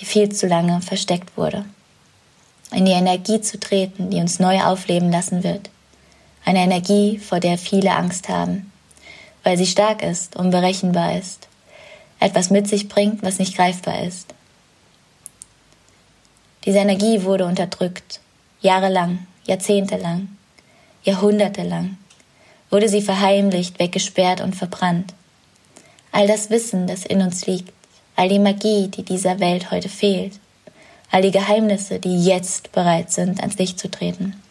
die 0.00 0.04
viel 0.04 0.30
zu 0.30 0.46
lange 0.46 0.80
versteckt 0.80 1.36
wurde. 1.36 1.64
In 2.72 2.84
die 2.84 2.92
Energie 2.92 3.40
zu 3.40 3.58
treten, 3.58 4.10
die 4.10 4.18
uns 4.18 4.38
neu 4.38 4.62
aufleben 4.62 5.10
lassen 5.10 5.44
wird. 5.44 5.70
Eine 6.44 6.60
Energie, 6.60 7.18
vor 7.18 7.40
der 7.40 7.58
viele 7.58 7.92
Angst 7.92 8.28
haben, 8.28 8.72
weil 9.46 9.56
sie 9.56 9.66
stark 9.66 10.02
ist, 10.02 10.34
unberechenbar 10.34 11.16
ist, 11.16 11.46
etwas 12.18 12.50
mit 12.50 12.66
sich 12.66 12.88
bringt, 12.88 13.22
was 13.22 13.38
nicht 13.38 13.54
greifbar 13.54 14.02
ist. 14.02 14.34
Diese 16.64 16.78
Energie 16.78 17.22
wurde 17.22 17.46
unterdrückt, 17.46 18.18
jahrelang, 18.60 19.24
jahrzehntelang, 19.44 20.36
jahrhundertelang, 21.04 21.96
wurde 22.70 22.88
sie 22.88 23.02
verheimlicht, 23.02 23.78
weggesperrt 23.78 24.40
und 24.40 24.56
verbrannt. 24.56 25.14
All 26.10 26.26
das 26.26 26.50
Wissen, 26.50 26.88
das 26.88 27.06
in 27.06 27.22
uns 27.22 27.46
liegt, 27.46 27.72
all 28.16 28.28
die 28.28 28.40
Magie, 28.40 28.88
die 28.88 29.04
dieser 29.04 29.38
Welt 29.38 29.70
heute 29.70 29.88
fehlt, 29.88 30.40
all 31.12 31.22
die 31.22 31.30
Geheimnisse, 31.30 32.00
die 32.00 32.24
jetzt 32.24 32.72
bereit 32.72 33.12
sind, 33.12 33.38
ans 33.38 33.58
Licht 33.58 33.78
zu 33.78 33.88
treten. 33.88 34.42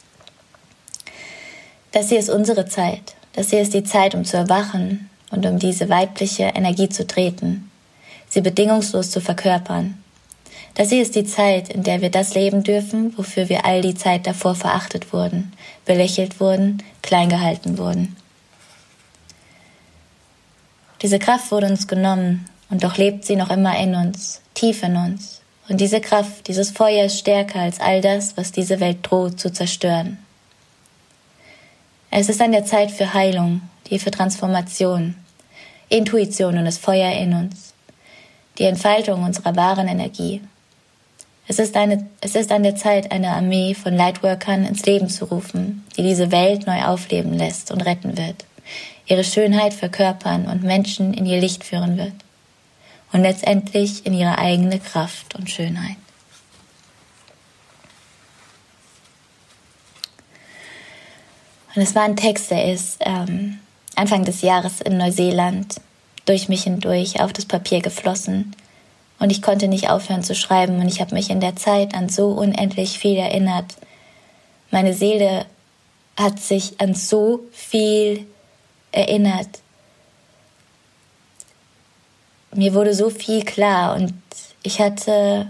Das 1.91 2.07
hier 2.07 2.19
ist 2.19 2.29
unsere 2.29 2.65
Zeit, 2.65 3.15
das 3.35 3.49
hier 3.49 3.61
ist 3.61 3.73
die 3.73 3.83
Zeit, 3.83 4.15
um 4.15 4.23
zu 4.23 4.37
erwachen 4.37 5.09
und 5.29 5.45
um 5.45 5.59
diese 5.59 5.89
weibliche 5.89 6.43
Energie 6.43 6.87
zu 6.87 7.05
treten, 7.05 7.69
sie 8.29 8.41
bedingungslos 8.41 9.11
zu 9.11 9.19
verkörpern. 9.19 9.97
Das 10.75 10.89
hier 10.89 11.01
ist 11.01 11.15
die 11.15 11.25
Zeit, 11.25 11.69
in 11.69 11.83
der 11.83 12.01
wir 12.01 12.09
das 12.09 12.33
leben 12.33 12.63
dürfen, 12.63 13.17
wofür 13.17 13.49
wir 13.49 13.65
all 13.65 13.81
die 13.81 13.95
Zeit 13.95 14.25
davor 14.25 14.55
verachtet 14.55 15.13
wurden, 15.13 15.51
belächelt 15.85 16.39
wurden, 16.39 16.81
klein 17.01 17.29
gehalten 17.29 17.77
wurden. 17.77 18.15
Diese 21.01 21.19
Kraft 21.19 21.51
wurde 21.51 21.67
uns 21.67 21.87
genommen, 21.87 22.45
und 22.69 22.83
doch 22.83 22.97
lebt 22.97 23.25
sie 23.25 23.35
noch 23.35 23.51
immer 23.51 23.77
in 23.77 23.95
uns, 23.95 24.41
tief 24.53 24.81
in 24.81 24.95
uns. 24.95 25.41
Und 25.67 25.81
diese 25.81 26.01
Kraft, 26.01 26.47
dieses 26.47 26.71
Feuer 26.71 27.05
ist 27.05 27.19
stärker 27.19 27.59
als 27.59 27.79
all 27.79 28.01
das, 28.01 28.37
was 28.37 28.51
diese 28.51 28.79
Welt 28.79 28.97
droht 29.01 29.39
zu 29.39 29.51
zerstören. 29.51 30.17
Es 32.17 32.29
ist 32.29 32.41
an 32.41 32.53
der 32.53 32.63
Zeit 32.63 32.91
für 32.91 33.13
Heilung, 33.13 33.59
die 33.89 33.99
für 33.99 34.09
Transformation, 34.09 35.15
Intuition 35.89 36.57
und 36.57 36.63
das 36.63 36.77
Feuer 36.77 37.11
in 37.11 37.33
uns. 37.33 37.73
die 38.57 38.63
Entfaltung 38.63 39.23
unserer 39.23 39.53
wahren 39.57 39.89
Energie. 39.89 40.39
Es 41.45 41.59
ist, 41.59 41.75
eine, 41.75 42.07
es 42.21 42.35
ist 42.35 42.53
an 42.53 42.63
der 42.63 42.77
Zeit, 42.77 43.11
eine 43.11 43.31
Armee 43.31 43.73
von 43.73 43.93
Lightworkern 43.93 44.63
ins 44.63 44.85
Leben 44.85 45.09
zu 45.09 45.25
rufen, 45.25 45.83
die 45.97 46.03
diese 46.03 46.31
Welt 46.31 46.65
neu 46.65 46.85
aufleben 46.85 47.33
lässt 47.33 47.69
und 47.71 47.85
retten 47.85 48.17
wird, 48.17 48.45
ihre 49.07 49.25
Schönheit 49.25 49.73
verkörpern 49.73 50.45
und 50.45 50.63
Menschen 50.63 51.13
in 51.13 51.25
ihr 51.25 51.41
Licht 51.41 51.65
führen 51.65 51.97
wird 51.97 52.13
und 53.11 53.23
letztendlich 53.23 54.05
in 54.05 54.13
ihre 54.13 54.37
eigene 54.37 54.79
Kraft 54.79 55.35
und 55.35 55.49
Schönheit. 55.49 55.97
Und 61.75 61.81
es 61.81 61.93
war 61.93 62.03
ein 62.03 62.15
Text, 62.15 62.51
der 62.51 62.71
ist 62.71 62.97
ähm, 63.01 63.59
Anfang 63.95 64.23
des 64.23 64.41
Jahres 64.41 64.81
in 64.81 64.97
Neuseeland 64.97 65.75
durch 66.25 66.49
mich 66.49 66.63
hindurch 66.63 67.19
auf 67.21 67.33
das 67.33 67.45
Papier 67.45 67.81
geflossen. 67.81 68.55
Und 69.19 69.29
ich 69.29 69.41
konnte 69.41 69.67
nicht 69.67 69.89
aufhören 69.89 70.23
zu 70.23 70.35
schreiben 70.35 70.79
und 70.79 70.87
ich 70.87 70.99
habe 70.99 71.13
mich 71.13 71.29
in 71.29 71.39
der 71.39 71.55
Zeit 71.55 71.93
an 71.93 72.09
so 72.09 72.29
unendlich 72.29 72.99
viel 72.99 73.17
erinnert. 73.17 73.75
Meine 74.71 74.93
Seele 74.93 75.45
hat 76.17 76.39
sich 76.39 76.79
an 76.81 76.95
so 76.95 77.41
viel 77.51 78.25
erinnert. 78.91 79.47
Mir 82.53 82.73
wurde 82.73 82.93
so 82.93 83.09
viel 83.09 83.43
klar 83.43 83.95
und 83.95 84.13
ich 84.63 84.79
hatte 84.79 85.47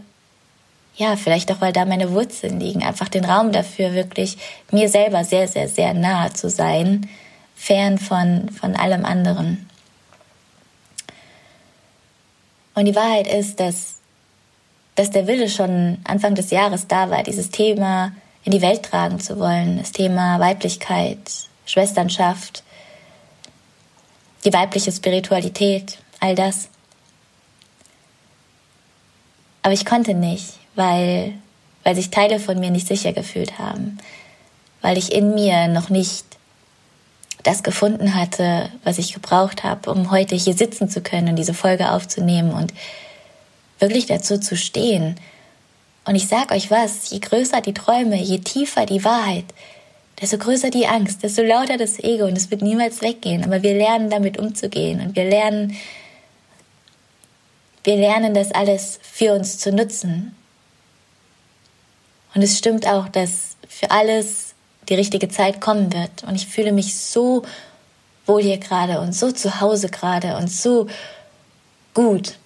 ja, 0.97 1.15
vielleicht 1.17 1.51
auch, 1.51 1.61
weil 1.61 1.73
da 1.73 1.85
meine 1.85 2.11
Wurzeln 2.11 2.59
liegen, 2.59 2.83
einfach 2.83 3.09
den 3.09 3.25
Raum 3.25 3.51
dafür, 3.51 3.93
wirklich 3.93 4.37
mir 4.71 4.89
selber 4.89 5.23
sehr, 5.23 5.47
sehr, 5.47 5.67
sehr 5.67 5.93
nahe 5.93 6.31
zu 6.33 6.49
sein, 6.49 7.09
fern 7.55 7.97
von, 7.97 8.49
von 8.49 8.75
allem 8.75 9.03
anderen. 9.03 9.69
Und 12.75 12.85
die 12.85 12.95
Wahrheit 12.95 13.27
ist, 13.27 13.59
dass, 13.59 13.95
dass 14.95 15.11
der 15.11 15.27
Wille 15.27 15.49
schon 15.49 15.99
Anfang 16.03 16.35
des 16.35 16.51
Jahres 16.51 16.87
da 16.87 17.09
war, 17.09 17.23
dieses 17.23 17.49
Thema 17.49 18.13
in 18.43 18.51
die 18.51 18.61
Welt 18.61 18.83
tragen 18.83 19.19
zu 19.19 19.39
wollen, 19.39 19.77
das 19.77 19.91
Thema 19.91 20.39
Weiblichkeit, 20.39 21.19
Schwesternschaft, 21.65 22.63
die 24.45 24.53
weibliche 24.53 24.91
Spiritualität, 24.91 25.97
all 26.19 26.35
das. 26.35 26.69
Aber 29.63 29.73
ich 29.73 29.85
konnte 29.85 30.13
nicht, 30.13 30.59
weil, 30.75 31.34
weil 31.84 31.96
sich 31.96 32.10
Teile 32.10 32.39
von 32.39 32.60
mir 32.60 32.72
nicht 32.72 32.88
sicher 32.88 33.13
gefühlt 33.13 33.60
haben, 33.60 33.98
weil 34.82 34.98
ich 34.98 35.12
in 35.12 35.34
mir 35.34 35.67
noch 35.67 35.89
nicht 35.89 36.25
das 37.44 37.63
gefunden 37.63 38.15
hatte, 38.15 38.70
was 38.84 38.98
ich 38.98 39.13
gebraucht 39.13 39.63
habe, 39.63 39.91
um 39.91 40.10
heute 40.10 40.36
hier 40.36 40.55
sitzen 40.55 40.89
zu 40.89 41.01
können 41.01 41.29
und 41.29 41.36
diese 41.36 41.53
Folge 41.53 41.91
aufzunehmen 41.91 42.51
und 42.51 42.74
wirklich 43.79 44.08
dazu 44.08 44.39
zu 44.39 44.58
stehen. 44.58 45.15
Und 46.05 46.15
ich 46.15 46.27
sag 46.27 46.51
euch 46.51 46.72
was, 46.72 47.10
je 47.12 47.20
größer 47.20 47.62
die 47.62 47.74
Träume, 47.74 48.17
je 48.17 48.39
tiefer 48.39 48.86
die 48.86 49.03
Wahrheit, 49.03 49.46
desto 50.20 50.38
größer 50.38 50.70
die 50.70 50.88
Angst, 50.88 51.24
desto 51.24 51.44
lauter 51.44 51.77
das 51.77 52.00
Ego 52.00 52.25
und 52.25 52.38
es 52.38 52.50
wird 52.50 52.62
niemals 52.62 53.01
weggehen. 53.01 53.44
Aber 53.44 53.63
wir 53.63 53.74
lernen 53.74 54.10
damit 54.10 54.39
umzugehen 54.39 55.01
und 55.01 55.15
wir 55.15 55.25
lernen, 55.25 55.75
wir 57.84 57.98
lernen 57.98 58.34
das 58.34 58.51
alles 58.51 59.00
für 59.03 59.34
uns 59.34 59.60
zu 59.60 59.72
nutzen. 59.72 60.36
Und 62.36 62.42
es 62.42 62.58
stimmt 62.58 62.86
auch, 62.86 63.08
dass 63.08 63.56
für 63.68 63.89
alles 63.92 64.54
die 64.89 64.96
richtige 64.96 65.30
Zeit 65.30 65.62
kommen 65.62 65.92
wird. 65.92 66.24
Und 66.27 66.36
ich 66.36 66.46
fühle 66.46 66.72
mich 66.72 66.96
so 66.96 67.44
wohl 68.25 68.44
hier 68.44 68.58
gerade 68.58 69.00
und 69.00 69.13
so 69.13 69.32
zu 69.32 69.62
Hause 69.62 69.89
gerade 69.89 70.36
und 70.38 70.51
so 70.51 70.88
gut. 71.94 72.38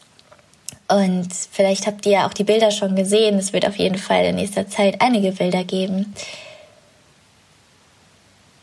Und 0.87 1.29
vielleicht 1.51 1.87
habt 1.87 2.05
ihr 2.05 2.25
auch 2.25 2.33
die 2.33 2.43
Bilder 2.43 2.71
schon 2.71 2.95
gesehen. 2.95 3.37
Es 3.37 3.51
wird 3.51 3.67
auf 3.67 3.77
jeden 3.77 3.97
Fall 3.97 4.25
in 4.25 4.35
nächster 4.35 4.67
Zeit 4.67 5.01
einige 5.01 5.31
Bilder 5.31 5.63
geben. 5.63 6.13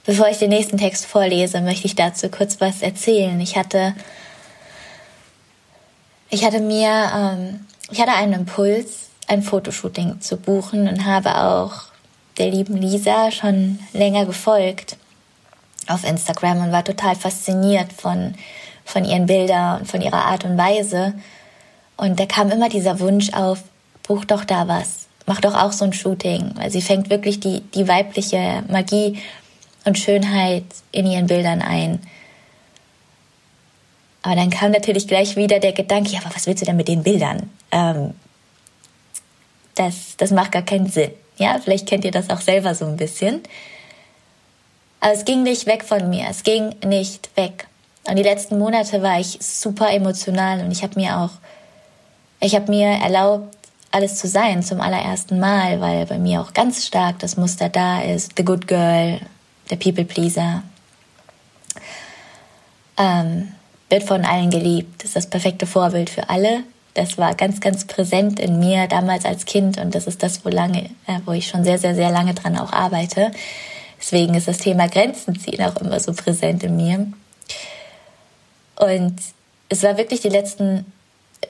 Bevor 0.04 0.28
ich 0.28 0.38
den 0.38 0.50
nächsten 0.50 0.78
Text 0.78 1.06
vorlese, 1.06 1.60
möchte 1.60 1.86
ich 1.86 1.96
dazu 1.96 2.28
kurz 2.28 2.60
was 2.60 2.82
erzählen. 2.82 3.40
Ich 3.40 3.56
hatte, 3.56 3.94
ich 6.30 6.44
hatte 6.44 6.60
mir, 6.60 7.10
ähm, 7.14 7.66
ich 7.90 8.00
hatte 8.00 8.12
einen 8.12 8.32
Impuls, 8.32 9.05
ein 9.26 9.42
Fotoshooting 9.42 10.20
zu 10.20 10.36
buchen 10.36 10.88
und 10.88 11.04
habe 11.04 11.36
auch 11.36 11.72
der 12.38 12.50
lieben 12.50 12.76
Lisa 12.76 13.30
schon 13.30 13.78
länger 13.92 14.26
gefolgt 14.26 14.96
auf 15.88 16.04
Instagram 16.04 16.64
und 16.64 16.72
war 16.72 16.84
total 16.84 17.14
fasziniert 17.14 17.92
von, 17.92 18.34
von 18.84 19.04
ihren 19.04 19.26
Bildern 19.26 19.80
und 19.80 19.86
von 19.86 20.02
ihrer 20.02 20.24
Art 20.24 20.44
und 20.44 20.58
Weise. 20.58 21.14
Und 21.96 22.20
da 22.20 22.26
kam 22.26 22.50
immer 22.50 22.68
dieser 22.68 23.00
Wunsch 23.00 23.32
auf, 23.32 23.62
buch 24.02 24.24
doch 24.24 24.44
da 24.44 24.68
was, 24.68 25.06
mach 25.26 25.40
doch 25.40 25.54
auch 25.54 25.72
so 25.72 25.84
ein 25.84 25.92
Shooting, 25.92 26.52
weil 26.54 26.70
sie 26.70 26.82
fängt 26.82 27.10
wirklich 27.10 27.40
die, 27.40 27.60
die 27.60 27.88
weibliche 27.88 28.62
Magie 28.68 29.18
und 29.84 29.98
Schönheit 29.98 30.64
in 30.92 31.06
ihren 31.06 31.26
Bildern 31.26 31.62
ein. 31.62 32.00
Aber 34.22 34.34
dann 34.34 34.50
kam 34.50 34.72
natürlich 34.72 35.06
gleich 35.06 35.36
wieder 35.36 35.60
der 35.60 35.72
Gedanke, 35.72 36.10
ja, 36.10 36.20
aber 36.20 36.34
was 36.34 36.46
willst 36.46 36.60
du 36.60 36.66
denn 36.66 36.76
mit 36.76 36.88
den 36.88 37.04
Bildern? 37.04 37.48
Ähm, 37.70 38.12
das, 39.76 40.16
das 40.16 40.32
macht 40.32 40.52
gar 40.52 40.62
keinen 40.62 40.88
Sinn. 40.88 41.12
Ja, 41.38 41.58
vielleicht 41.62 41.86
kennt 41.86 42.04
ihr 42.04 42.10
das 42.10 42.30
auch 42.30 42.40
selber 42.40 42.74
so 42.74 42.86
ein 42.86 42.96
bisschen. 42.96 43.42
Aber 45.00 45.12
es 45.12 45.24
ging 45.24 45.42
nicht 45.42 45.66
weg 45.66 45.84
von 45.84 46.10
mir. 46.10 46.26
Es 46.28 46.42
ging 46.42 46.74
nicht 46.84 47.30
weg. 47.36 47.68
Und 48.08 48.16
die 48.16 48.22
letzten 48.22 48.58
Monate 48.58 49.02
war 49.02 49.20
ich 49.20 49.38
super 49.40 49.92
emotional 49.92 50.60
und 50.60 50.70
ich 50.70 50.82
habe 50.82 50.98
mir 50.98 51.18
auch, 51.18 51.30
ich 52.40 52.54
habe 52.54 52.70
mir 52.70 52.86
erlaubt, 52.86 53.56
alles 53.90 54.16
zu 54.16 54.28
sein 54.28 54.62
zum 54.62 54.80
allerersten 54.80 55.40
Mal, 55.40 55.80
weil 55.80 56.06
bei 56.06 56.18
mir 56.18 56.40
auch 56.40 56.52
ganz 56.52 56.86
stark 56.86 57.18
das 57.18 57.36
Muster 57.36 57.68
da 57.68 58.02
ist. 58.02 58.32
The 58.36 58.44
Good 58.44 58.68
Girl, 58.68 59.20
der 59.70 59.76
People 59.76 60.04
Pleaser. 60.04 60.62
Ähm, 62.98 63.52
wird 63.88 64.04
von 64.04 64.24
allen 64.24 64.50
geliebt, 64.50 65.04
ist 65.04 65.16
das 65.16 65.28
perfekte 65.28 65.66
Vorbild 65.66 66.10
für 66.10 66.28
alle. 66.28 66.62
Das 66.96 67.18
war 67.18 67.34
ganz, 67.34 67.60
ganz 67.60 67.84
präsent 67.84 68.40
in 68.40 68.58
mir 68.58 68.86
damals 68.86 69.26
als 69.26 69.44
Kind 69.44 69.76
und 69.78 69.94
das 69.94 70.06
ist 70.06 70.22
das, 70.22 70.46
wo, 70.46 70.48
lange, 70.48 70.84
äh, 71.06 71.20
wo 71.26 71.32
ich 71.32 71.46
schon 71.46 71.62
sehr, 71.62 71.78
sehr, 71.78 71.94
sehr 71.94 72.10
lange 72.10 72.32
dran 72.32 72.56
auch 72.56 72.72
arbeite. 72.72 73.32
Deswegen 74.00 74.32
ist 74.32 74.48
das 74.48 74.56
Thema 74.56 74.88
Grenzen 74.88 75.38
ziehen 75.38 75.62
auch 75.62 75.76
immer 75.76 76.00
so 76.00 76.14
präsent 76.14 76.62
in 76.62 76.74
mir. 76.74 77.06
Und 78.76 79.16
es 79.68 79.82
war 79.82 79.98
wirklich 79.98 80.22
die 80.22 80.30
letzten, 80.30 80.90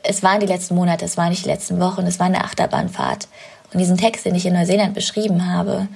es 0.02 0.24
waren 0.24 0.40
die 0.40 0.46
letzten 0.46 0.74
Monate, 0.74 1.04
es 1.04 1.16
waren 1.16 1.30
nicht 1.30 1.44
die 1.44 1.50
letzten 1.50 1.78
Wochen, 1.78 2.06
es 2.08 2.18
war 2.18 2.26
eine 2.26 2.42
Achterbahnfahrt. 2.42 3.28
Und 3.72 3.78
diesen 3.78 3.96
Text, 3.96 4.26
den 4.26 4.34
ich 4.34 4.46
in 4.46 4.54
Neuseeland 4.54 4.94
beschrieben 4.94 5.48
habe, 5.48 5.86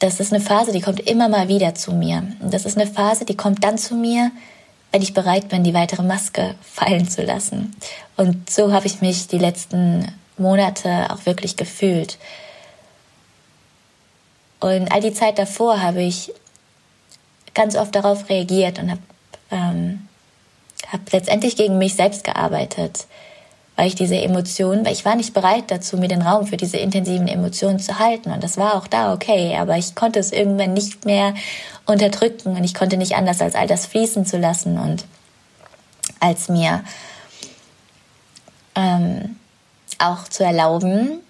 das 0.00 0.18
ist 0.18 0.32
eine 0.32 0.42
Phase, 0.42 0.72
die 0.72 0.80
kommt 0.80 0.98
immer 0.98 1.28
mal 1.28 1.46
wieder 1.46 1.76
zu 1.76 1.92
mir. 1.92 2.24
Und 2.40 2.52
das 2.52 2.66
ist 2.66 2.76
eine 2.76 2.90
Phase, 2.90 3.24
die 3.24 3.36
kommt 3.36 3.62
dann 3.62 3.78
zu 3.78 3.94
mir, 3.94 4.32
wenn 4.92 5.02
ich 5.02 5.14
bereit 5.14 5.48
bin, 5.48 5.64
die 5.64 5.74
weitere 5.74 6.02
Maske 6.02 6.54
fallen 6.62 7.08
zu 7.08 7.22
lassen. 7.22 7.76
Und 8.16 8.48
so 8.48 8.72
habe 8.72 8.86
ich 8.86 9.00
mich 9.00 9.28
die 9.28 9.38
letzten 9.38 10.12
Monate 10.38 11.10
auch 11.10 11.26
wirklich 11.26 11.56
gefühlt. 11.56 12.18
Und 14.60 14.90
all 14.90 15.00
die 15.00 15.12
Zeit 15.12 15.38
davor 15.38 15.82
habe 15.82 16.02
ich 16.02 16.32
ganz 17.54 17.76
oft 17.76 17.94
darauf 17.94 18.28
reagiert 18.28 18.78
und 18.78 18.90
habe 18.90 19.00
ähm, 19.50 20.08
hab 20.90 21.12
letztendlich 21.12 21.56
gegen 21.56 21.78
mich 21.78 21.94
selbst 21.94 22.24
gearbeitet 22.24 23.06
weil 23.76 23.88
ich 23.88 23.94
diese 23.94 24.16
Emotionen, 24.16 24.84
weil 24.84 24.94
ich 24.94 25.04
war 25.04 25.14
nicht 25.14 25.34
bereit 25.34 25.64
dazu, 25.68 25.98
mir 25.98 26.08
den 26.08 26.22
Raum 26.22 26.46
für 26.46 26.56
diese 26.56 26.78
intensiven 26.78 27.28
Emotionen 27.28 27.78
zu 27.78 27.98
halten. 27.98 28.30
Und 28.30 28.42
das 28.42 28.56
war 28.56 28.74
auch 28.74 28.86
da 28.86 29.12
okay, 29.12 29.56
aber 29.58 29.76
ich 29.76 29.94
konnte 29.94 30.18
es 30.18 30.32
irgendwann 30.32 30.72
nicht 30.72 31.04
mehr 31.04 31.34
unterdrücken 31.84 32.56
und 32.56 32.64
ich 32.64 32.74
konnte 32.74 32.96
nicht 32.96 33.14
anders, 33.14 33.40
als 33.40 33.54
all 33.54 33.66
das 33.66 33.86
fließen 33.86 34.24
zu 34.24 34.38
lassen 34.38 34.78
und 34.78 35.04
als 36.20 36.48
mir 36.48 36.82
ähm, 38.74 39.36
auch 39.98 40.24
zu 40.24 40.42
erlauben, 40.42 41.20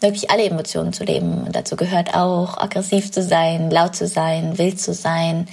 wirklich 0.00 0.30
alle 0.30 0.44
Emotionen 0.44 0.92
zu 0.92 1.04
leben. 1.04 1.44
Und 1.44 1.56
dazu 1.56 1.74
gehört 1.74 2.14
auch, 2.14 2.58
aggressiv 2.58 3.10
zu 3.10 3.22
sein, 3.22 3.70
laut 3.70 3.96
zu 3.96 4.06
sein, 4.06 4.58
wild 4.58 4.80
zu 4.80 4.94
sein, 4.94 5.48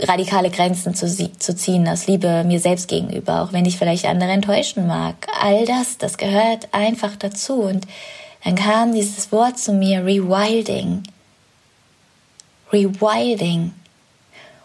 radikale 0.00 0.50
Grenzen 0.50 0.94
zu, 0.94 1.06
zu 1.06 1.56
ziehen 1.56 1.88
aus 1.88 2.06
Liebe 2.06 2.44
mir 2.44 2.60
selbst 2.60 2.88
gegenüber, 2.88 3.42
auch 3.42 3.52
wenn 3.52 3.64
ich 3.64 3.78
vielleicht 3.78 4.06
andere 4.06 4.30
enttäuschen 4.30 4.86
mag. 4.86 5.26
All 5.40 5.64
das, 5.66 5.98
das 5.98 6.18
gehört 6.18 6.68
einfach 6.72 7.16
dazu. 7.16 7.62
Und 7.62 7.86
dann 8.44 8.54
kam 8.54 8.94
dieses 8.94 9.30
Wort 9.32 9.58
zu 9.58 9.72
mir, 9.72 10.04
Rewilding. 10.04 11.02
Rewilding. 12.72 13.72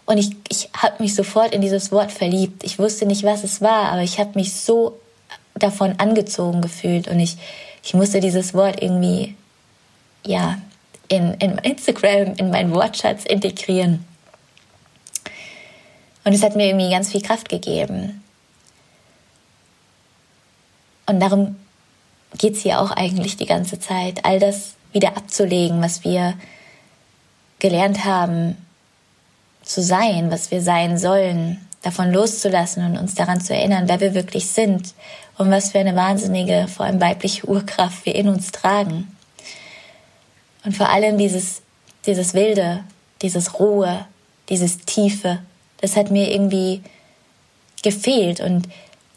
Und 0.06 0.18
ich, 0.18 0.30
ich 0.48 0.70
habe 0.74 1.02
mich 1.02 1.14
sofort 1.14 1.54
in 1.54 1.60
dieses 1.60 1.92
Wort 1.92 2.10
verliebt. 2.10 2.64
Ich 2.64 2.78
wusste 2.78 3.04
nicht, 3.04 3.24
was 3.24 3.44
es 3.44 3.60
war, 3.60 3.92
aber 3.92 4.02
ich 4.02 4.18
habe 4.18 4.30
mich 4.34 4.54
so 4.54 4.98
davon 5.54 5.94
angezogen 5.98 6.62
gefühlt 6.62 7.08
und 7.08 7.20
ich, 7.20 7.36
ich 7.82 7.92
musste 7.94 8.20
dieses 8.20 8.54
Wort 8.54 8.82
irgendwie, 8.82 9.34
ja, 10.24 10.58
in, 11.08 11.34
in 11.34 11.58
Instagram, 11.58 12.34
in 12.36 12.50
meinen 12.50 12.74
Wortschatz 12.74 13.24
integrieren. 13.24 14.04
Und 16.24 16.32
es 16.32 16.42
hat 16.42 16.56
mir 16.56 16.66
irgendwie 16.66 16.90
ganz 16.90 17.10
viel 17.10 17.22
Kraft 17.22 17.48
gegeben. 17.48 18.22
Und 21.06 21.20
darum 21.20 21.56
geht 22.36 22.54
es 22.54 22.62
hier 22.62 22.80
auch 22.80 22.90
eigentlich 22.90 23.36
die 23.36 23.46
ganze 23.46 23.80
Zeit, 23.80 24.24
all 24.24 24.38
das 24.38 24.74
wieder 24.92 25.16
abzulegen, 25.16 25.82
was 25.82 26.04
wir 26.04 26.34
gelernt 27.58 28.04
haben 28.04 28.56
zu 29.62 29.82
sein, 29.82 30.30
was 30.30 30.50
wir 30.50 30.62
sein 30.62 30.98
sollen, 30.98 31.66
davon 31.82 32.12
loszulassen 32.12 32.84
und 32.84 32.98
uns 32.98 33.14
daran 33.14 33.40
zu 33.40 33.54
erinnern, 33.54 33.88
wer 33.88 34.00
wir 34.00 34.14
wirklich 34.14 34.48
sind 34.48 34.94
und 35.36 35.50
was 35.50 35.72
für 35.72 35.78
eine 35.78 35.96
wahnsinnige, 35.96 36.66
vor 36.68 36.86
allem 36.86 37.00
weibliche 37.00 37.46
Urkraft 37.46 38.04
wir 38.04 38.14
in 38.14 38.28
uns 38.28 38.50
tragen. 38.50 39.16
Und 40.64 40.76
vor 40.76 40.88
allem 40.88 41.18
dieses, 41.18 41.62
dieses 42.06 42.34
Wilde, 42.34 42.84
dieses 43.22 43.58
Ruhe, 43.58 44.04
dieses 44.48 44.78
Tiefe, 44.80 45.38
das 45.80 45.96
hat 45.96 46.10
mir 46.10 46.30
irgendwie 46.30 46.82
gefehlt 47.82 48.40
und 48.40 48.68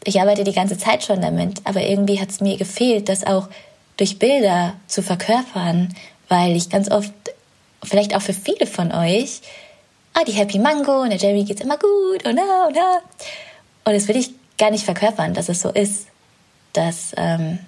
ich 0.04 0.20
arbeite 0.20 0.44
die 0.44 0.52
ganze 0.52 0.78
Zeit 0.78 1.04
schon 1.04 1.20
damit, 1.20 1.60
aber 1.64 1.82
irgendwie 1.82 2.20
hat 2.20 2.30
es 2.30 2.40
mir 2.40 2.56
gefehlt, 2.56 3.08
das 3.08 3.24
auch 3.24 3.48
durch 3.96 4.18
Bilder 4.18 4.74
zu 4.86 5.02
verkörpern, 5.02 5.94
weil 6.28 6.56
ich 6.56 6.70
ganz 6.70 6.90
oft, 6.90 7.12
vielleicht 7.82 8.16
auch 8.16 8.22
für 8.22 8.32
viele 8.32 8.66
von 8.66 8.92
euch, 8.92 9.42
ah, 10.14 10.24
die 10.24 10.32
Happy 10.32 10.58
Mango 10.58 11.02
und 11.02 11.10
der 11.10 11.18
Jerry 11.18 11.44
geht's 11.44 11.60
immer 11.60 11.78
gut 11.78 12.26
und 12.26 12.36
da 12.36 12.66
und 12.66 12.76
da. 12.76 12.98
Und 13.84 13.94
das 13.94 14.08
will 14.08 14.16
ich 14.16 14.30
gar 14.58 14.70
nicht 14.70 14.84
verkörpern, 14.84 15.34
dass 15.34 15.48
es 15.48 15.60
so 15.60 15.70
ist. 15.70 16.06
Dass, 16.72 17.12
ähm, 17.16 17.58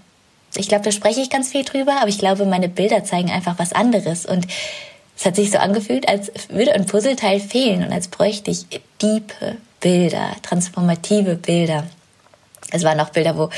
ich 0.56 0.68
glaube, 0.68 0.84
da 0.84 0.92
spreche 0.92 1.20
ich 1.20 1.30
ganz 1.30 1.50
viel 1.50 1.64
drüber, 1.64 1.96
aber 2.00 2.08
ich 2.08 2.18
glaube, 2.18 2.46
meine 2.46 2.68
Bilder 2.68 3.04
zeigen 3.04 3.30
einfach 3.30 3.58
was 3.58 3.72
anderes. 3.72 4.24
Und 4.24 4.46
es 5.16 5.24
hat 5.24 5.36
sich 5.36 5.50
so 5.50 5.58
angefühlt, 5.58 6.08
als 6.08 6.30
würde 6.48 6.74
ein 6.74 6.86
Puzzleteil 6.86 7.40
fehlen 7.40 7.84
und 7.84 7.92
als 7.92 8.08
bräuchte 8.08 8.50
ich 8.50 8.66
diepe 9.00 9.56
Bilder, 9.80 10.34
transformative 10.42 11.36
Bilder. 11.36 11.84
Es 12.72 12.82
waren 12.82 12.98
auch 13.00 13.10
Bilder, 13.10 13.36
wo, 13.36 13.50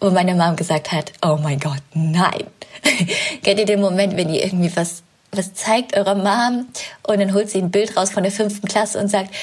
wo 0.00 0.10
meine 0.10 0.34
Mom 0.34 0.56
gesagt 0.56 0.92
hat, 0.92 1.12
oh 1.22 1.36
mein 1.42 1.60
Gott, 1.60 1.82
nein. 1.92 2.44
Kennt 3.42 3.58
ihr 3.58 3.66
den 3.66 3.80
Moment, 3.80 4.16
wenn 4.16 4.32
ihr 4.32 4.44
irgendwie 4.44 4.74
was, 4.76 5.02
was 5.32 5.52
zeigt 5.52 5.96
eurer 5.96 6.14
Mom 6.14 6.66
und 7.02 7.20
dann 7.20 7.34
holt 7.34 7.50
sie 7.50 7.58
ein 7.58 7.70
Bild 7.70 7.96
raus 7.96 8.10
von 8.10 8.22
der 8.22 8.32
fünften 8.32 8.68
Klasse 8.68 8.98
und 8.98 9.08
sagt, 9.08 9.34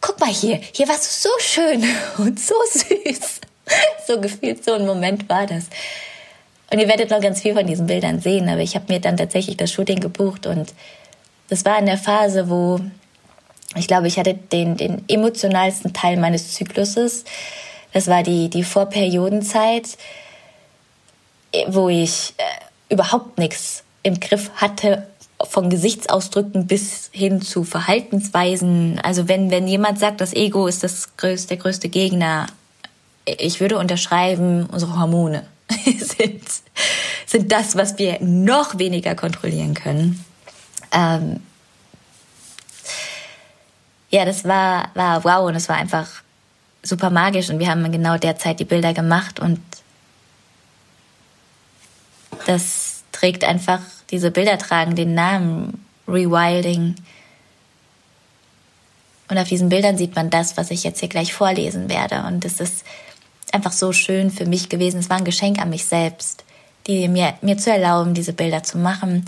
guck 0.00 0.20
mal 0.20 0.28
hier, 0.28 0.60
hier 0.72 0.88
warst 0.88 1.24
du 1.24 1.28
so 1.28 1.34
schön 1.38 1.84
und 2.18 2.38
so 2.38 2.54
süß. 2.72 3.40
So 4.06 4.18
gefühlt, 4.18 4.64
so 4.64 4.72
ein 4.72 4.86
Moment 4.86 5.28
war 5.28 5.46
das. 5.46 5.66
Und 6.70 6.78
ihr 6.78 6.88
werdet 6.88 7.10
noch 7.10 7.20
ganz 7.20 7.42
viel 7.42 7.54
von 7.54 7.66
diesen 7.66 7.86
Bildern 7.86 8.18
sehen, 8.20 8.48
aber 8.48 8.60
ich 8.60 8.74
habe 8.74 8.90
mir 8.90 8.98
dann 8.98 9.18
tatsächlich 9.18 9.58
das 9.58 9.70
Shooting 9.70 10.00
gebucht 10.00 10.46
und 10.46 10.72
das 11.48 11.64
war 11.64 11.78
in 11.78 11.86
der 11.86 11.98
Phase, 11.98 12.48
wo 12.48 12.80
ich 13.74 13.86
glaube, 13.86 14.08
ich 14.08 14.18
hatte 14.18 14.34
den, 14.34 14.76
den 14.76 15.04
emotionalsten 15.08 15.92
Teil 15.92 16.16
meines 16.16 16.54
Zykluses. 16.54 17.24
Das 17.92 18.06
war 18.06 18.22
die, 18.22 18.48
die 18.48 18.64
Vorperiodenzeit, 18.64 19.98
wo 21.68 21.88
ich 21.88 22.34
äh, 22.38 22.94
überhaupt 22.94 23.38
nichts 23.38 23.84
im 24.02 24.20
Griff 24.20 24.50
hatte, 24.56 25.06
von 25.40 25.70
Gesichtsausdrücken 25.70 26.66
bis 26.66 27.10
hin 27.12 27.40
zu 27.40 27.62
Verhaltensweisen. 27.62 29.00
Also 29.02 29.28
wenn, 29.28 29.50
wenn 29.50 29.68
jemand 29.68 29.98
sagt, 29.98 30.20
das 30.20 30.34
Ego 30.34 30.66
ist 30.66 30.82
das 30.82 31.16
größte, 31.16 31.48
der 31.48 31.56
größte 31.58 31.88
Gegner, 31.88 32.46
ich 33.24 33.60
würde 33.60 33.78
unterschreiben, 33.78 34.66
unsere 34.66 34.98
Hormone 34.98 35.44
sind, 35.84 36.42
sind 37.26 37.52
das, 37.52 37.76
was 37.76 37.98
wir 37.98 38.18
noch 38.20 38.78
weniger 38.78 39.14
kontrollieren 39.14 39.74
können. 39.74 40.24
Ähm, 40.92 41.40
ja, 44.10 44.24
das 44.24 44.44
war, 44.44 44.90
war 44.94 45.24
wow 45.24 45.48
und 45.48 45.54
es 45.54 45.68
war 45.68 45.76
einfach 45.76 46.08
super 46.82 47.10
magisch 47.10 47.50
und 47.50 47.58
wir 47.58 47.68
haben 47.68 47.90
genau 47.92 48.16
derzeit 48.16 48.60
die 48.60 48.64
Bilder 48.64 48.94
gemacht 48.94 49.40
und 49.40 49.60
das 52.46 53.02
trägt 53.12 53.44
einfach, 53.44 53.80
diese 54.10 54.30
Bilder 54.30 54.58
tragen 54.58 54.96
den 54.96 55.14
Namen 55.14 55.84
Rewilding. 56.06 56.96
Und 59.28 59.38
auf 59.38 59.48
diesen 59.48 59.68
Bildern 59.68 59.98
sieht 59.98 60.16
man 60.16 60.30
das, 60.30 60.56
was 60.56 60.70
ich 60.70 60.84
jetzt 60.84 61.00
hier 61.00 61.10
gleich 61.10 61.34
vorlesen 61.34 61.90
werde. 61.90 62.24
Und 62.26 62.46
es 62.46 62.60
ist 62.60 62.84
einfach 63.52 63.72
so 63.72 63.92
schön 63.92 64.30
für 64.30 64.46
mich 64.46 64.70
gewesen. 64.70 65.00
Es 65.00 65.10
war 65.10 65.18
ein 65.18 65.24
Geschenk 65.24 65.60
an 65.60 65.68
mich 65.68 65.84
selbst, 65.84 66.44
die 66.86 67.08
mir, 67.08 67.34
mir 67.42 67.58
zu 67.58 67.70
erlauben, 67.70 68.14
diese 68.14 68.32
Bilder 68.32 68.62
zu 68.62 68.78
machen, 68.78 69.26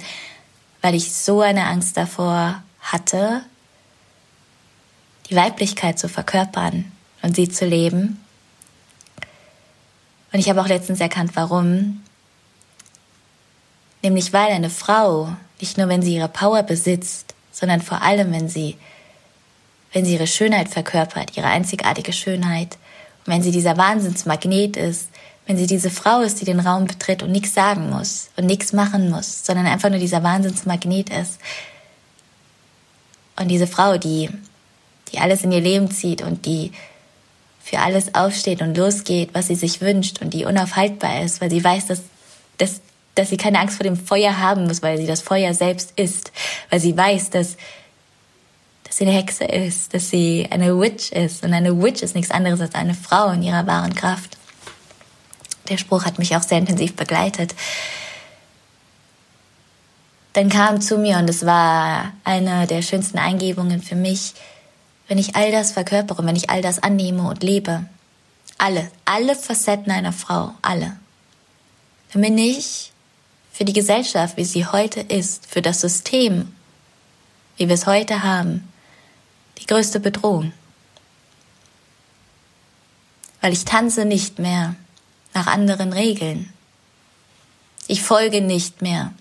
weil 0.82 0.94
ich 0.94 1.12
so 1.12 1.40
eine 1.40 1.66
Angst 1.66 1.96
davor 1.96 2.62
hatte, 2.80 3.42
die 5.28 5.36
Weiblichkeit 5.36 5.98
zu 5.98 6.08
verkörpern 6.08 6.90
und 7.22 7.36
sie 7.36 7.48
zu 7.48 7.66
leben. 7.66 8.24
Und 10.32 10.38
ich 10.38 10.48
habe 10.48 10.60
auch 10.60 10.68
letztens 10.68 11.00
erkannt, 11.00 11.32
warum. 11.34 12.02
Nämlich 14.02 14.32
weil 14.32 14.50
eine 14.50 14.70
Frau, 14.70 15.34
nicht 15.60 15.76
nur 15.76 15.88
wenn 15.88 16.02
sie 16.02 16.16
ihre 16.16 16.28
Power 16.28 16.62
besitzt, 16.62 17.34
sondern 17.52 17.82
vor 17.82 18.02
allem, 18.02 18.32
wenn 18.32 18.48
sie, 18.48 18.76
wenn 19.92 20.04
sie 20.04 20.14
ihre 20.14 20.26
Schönheit 20.26 20.68
verkörpert, 20.68 21.36
ihre 21.36 21.48
einzigartige 21.48 22.12
Schönheit, 22.12 22.78
und 23.26 23.34
wenn 23.34 23.42
sie 23.42 23.50
dieser 23.50 23.76
Wahnsinnsmagnet 23.76 24.76
ist, 24.76 25.10
wenn 25.50 25.56
sie 25.56 25.66
diese 25.66 25.90
Frau 25.90 26.20
ist, 26.20 26.40
die 26.40 26.44
den 26.44 26.60
Raum 26.60 26.86
betritt 26.86 27.24
und 27.24 27.32
nichts 27.32 27.54
sagen 27.54 27.90
muss 27.90 28.30
und 28.36 28.46
nichts 28.46 28.72
machen 28.72 29.10
muss, 29.10 29.44
sondern 29.44 29.66
einfach 29.66 29.90
nur 29.90 29.98
dieser 29.98 30.22
Wahnsinnsmagnet 30.22 31.10
ist. 31.10 31.40
Und 33.36 33.48
diese 33.48 33.66
Frau, 33.66 33.98
die 33.98 34.30
die 35.12 35.18
alles 35.18 35.42
in 35.42 35.50
ihr 35.50 35.60
Leben 35.60 35.90
zieht 35.90 36.22
und 36.22 36.46
die 36.46 36.70
für 37.62 37.80
alles 37.80 38.14
aufsteht 38.14 38.62
und 38.62 38.76
losgeht, 38.76 39.30
was 39.32 39.48
sie 39.48 39.56
sich 39.56 39.80
wünscht 39.80 40.22
und 40.22 40.34
die 40.34 40.44
unaufhaltbar 40.44 41.22
ist, 41.22 41.40
weil 41.40 41.50
sie 41.50 41.64
weiß, 41.64 41.86
dass, 41.86 42.02
dass, 42.58 42.80
dass 43.16 43.30
sie 43.30 43.36
keine 43.36 43.58
Angst 43.58 43.76
vor 43.76 43.84
dem 43.84 43.96
Feuer 43.96 44.38
haben 44.38 44.68
muss, 44.68 44.82
weil 44.82 44.98
sie 44.98 45.06
das 45.06 45.20
Feuer 45.20 45.52
selbst 45.52 45.92
ist, 45.96 46.30
weil 46.70 46.78
sie 46.78 46.96
weiß, 46.96 47.30
dass, 47.30 47.56
dass 48.84 48.98
sie 48.98 49.04
eine 49.04 49.16
Hexe 49.16 49.44
ist, 49.44 49.94
dass 49.94 50.10
sie 50.10 50.46
eine 50.48 50.78
Witch 50.78 51.10
ist 51.10 51.44
und 51.44 51.52
eine 51.52 51.82
Witch 51.82 52.02
ist 52.02 52.14
nichts 52.14 52.30
anderes 52.30 52.60
als 52.60 52.74
eine 52.74 52.94
Frau 52.94 53.30
in 53.30 53.42
ihrer 53.42 53.66
wahren 53.66 53.96
Kraft. 53.96 54.36
Der 55.70 55.78
Spruch 55.78 56.04
hat 56.04 56.18
mich 56.18 56.36
auch 56.36 56.42
sehr 56.42 56.58
intensiv 56.58 56.94
begleitet. 56.94 57.54
Dann 60.32 60.48
kam 60.48 60.80
zu 60.80 60.98
mir 60.98 61.18
und 61.18 61.30
es 61.30 61.46
war 61.46 62.12
eine 62.24 62.66
der 62.66 62.82
schönsten 62.82 63.18
Eingebungen 63.18 63.82
für 63.82 63.96
mich, 63.96 64.34
wenn 65.08 65.18
ich 65.18 65.34
all 65.34 65.50
das 65.50 65.72
verkörpere, 65.72 66.24
wenn 66.24 66.36
ich 66.36 66.50
all 66.50 66.62
das 66.62 66.80
annehme 66.80 67.28
und 67.28 67.42
lebe, 67.42 67.84
alle, 68.58 68.90
alle 69.04 69.34
Facetten 69.34 69.90
einer 69.90 70.12
Frau, 70.12 70.52
alle, 70.62 70.96
dann 72.12 72.22
bin 72.22 72.38
ich 72.38 72.92
für 73.52 73.64
die 73.64 73.72
Gesellschaft, 73.72 74.36
wie 74.36 74.44
sie 74.44 74.66
heute 74.66 75.00
ist, 75.00 75.46
für 75.46 75.62
das 75.62 75.80
System, 75.80 76.54
wie 77.56 77.68
wir 77.68 77.74
es 77.74 77.86
heute 77.86 78.22
haben, 78.22 78.68
die 79.58 79.66
größte 79.66 80.00
Bedrohung. 80.00 80.52
Weil 83.40 83.52
ich 83.52 83.64
tanze 83.64 84.04
nicht 84.04 84.38
mehr 84.38 84.76
nach 85.34 85.46
anderen 85.46 85.92
Regeln. 85.92 86.52
Ich 87.86 88.02
folge 88.02 88.40
nicht 88.40 88.82
mehr 88.82 89.12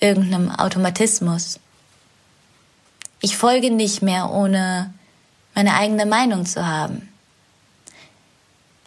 irgendeinem 0.00 0.50
Automatismus. 0.50 1.60
Ich 3.20 3.36
folge 3.36 3.70
nicht 3.70 4.02
mehr 4.02 4.30
ohne 4.30 4.92
meine 5.54 5.74
eigene 5.74 6.06
Meinung 6.06 6.44
zu 6.44 6.66
haben. 6.66 7.08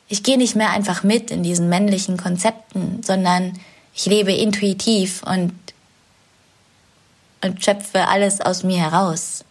Ich 0.07 0.23
gehe 0.23 0.37
nicht 0.37 0.55
mehr 0.55 0.71
einfach 0.71 1.03
mit 1.03 1.31
in 1.31 1.41
diesen 1.43 1.69
männlichen 1.69 2.17
Konzepten, 2.17 3.01
sondern 3.01 3.57
ich 3.93 4.05
lebe 4.05 4.33
intuitiv 4.33 5.23
und, 5.23 5.53
und 7.41 7.63
schöpfe 7.63 8.07
alles 8.07 8.41
aus 8.41 8.63
mir 8.63 8.77
heraus. 8.77 9.45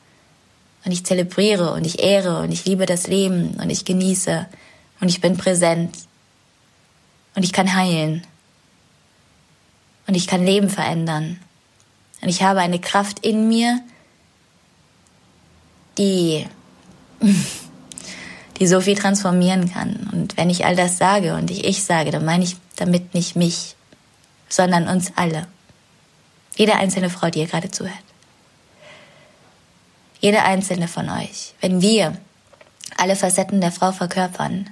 Und 0.85 0.93
ich 0.93 1.07
zelebriere 1.07 1.73
und 1.73 1.87
ich 1.87 2.01
ehre 2.01 2.41
und 2.41 2.53
ich 2.53 2.67
liebe 2.67 2.85
das 2.85 3.07
Leben 3.07 3.55
und 3.55 3.71
ich 3.71 3.87
genieße 3.87 4.47
und 5.01 5.09
ich 5.09 5.23
bin 5.23 5.39
präsent 5.39 5.97
und 7.35 7.43
ich 7.43 7.53
kann 7.53 7.75
heilen 7.75 8.23
und 10.07 10.15
ich 10.15 10.27
kann 10.27 10.45
Leben 10.45 10.69
verändern. 10.69 11.41
Und 12.21 12.29
ich 12.29 12.43
habe 12.43 12.61
eine 12.61 12.79
Kraft 12.79 13.21
in 13.21 13.49
mir, 13.49 13.81
die 15.99 16.47
die 18.59 18.67
so 18.67 18.81
viel 18.81 18.97
transformieren 18.97 19.73
kann. 19.73 20.09
Und 20.13 20.37
wenn 20.37 20.51
ich 20.51 20.65
all 20.65 20.77
das 20.77 20.99
sage 20.99 21.35
und 21.35 21.51
ich 21.51 21.65
ich 21.65 21.85
sage, 21.85 22.11
dann 22.11 22.25
meine 22.25 22.45
ich 22.45 22.57
damit 22.77 23.15
nicht 23.15 23.37
mich, 23.37 23.75
sondern 24.49 24.89
uns 24.89 25.13
alle. 25.17 25.47
Jede 26.57 26.77
einzelne 26.77 27.11
Frau, 27.11 27.31
die 27.31 27.41
ihr 27.41 27.47
gerade 27.47 27.71
zuhört. 27.71 27.95
Jede 30.21 30.43
einzelne 30.43 30.89
von 30.89 31.11
euch. 31.11 31.55
Wenn 31.61 31.83
wir 31.83 32.17
alle 32.97 33.17
Facetten 33.17 33.61
der 33.61 33.73
Frau 33.73 33.93
verkörpern 33.93 34.71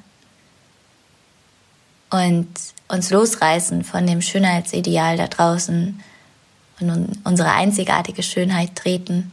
und 2.12 2.48
uns 2.88 3.10
losreißen 3.10 3.82
von 3.82 4.06
dem 4.06 4.22
Schönheitsideal 4.22 5.16
da 5.16 5.26
draußen 5.26 6.00
und 6.78 7.18
unsere 7.24 7.52
einzigartige 7.52 8.22
Schönheit 8.22 8.76
treten, 8.76 9.32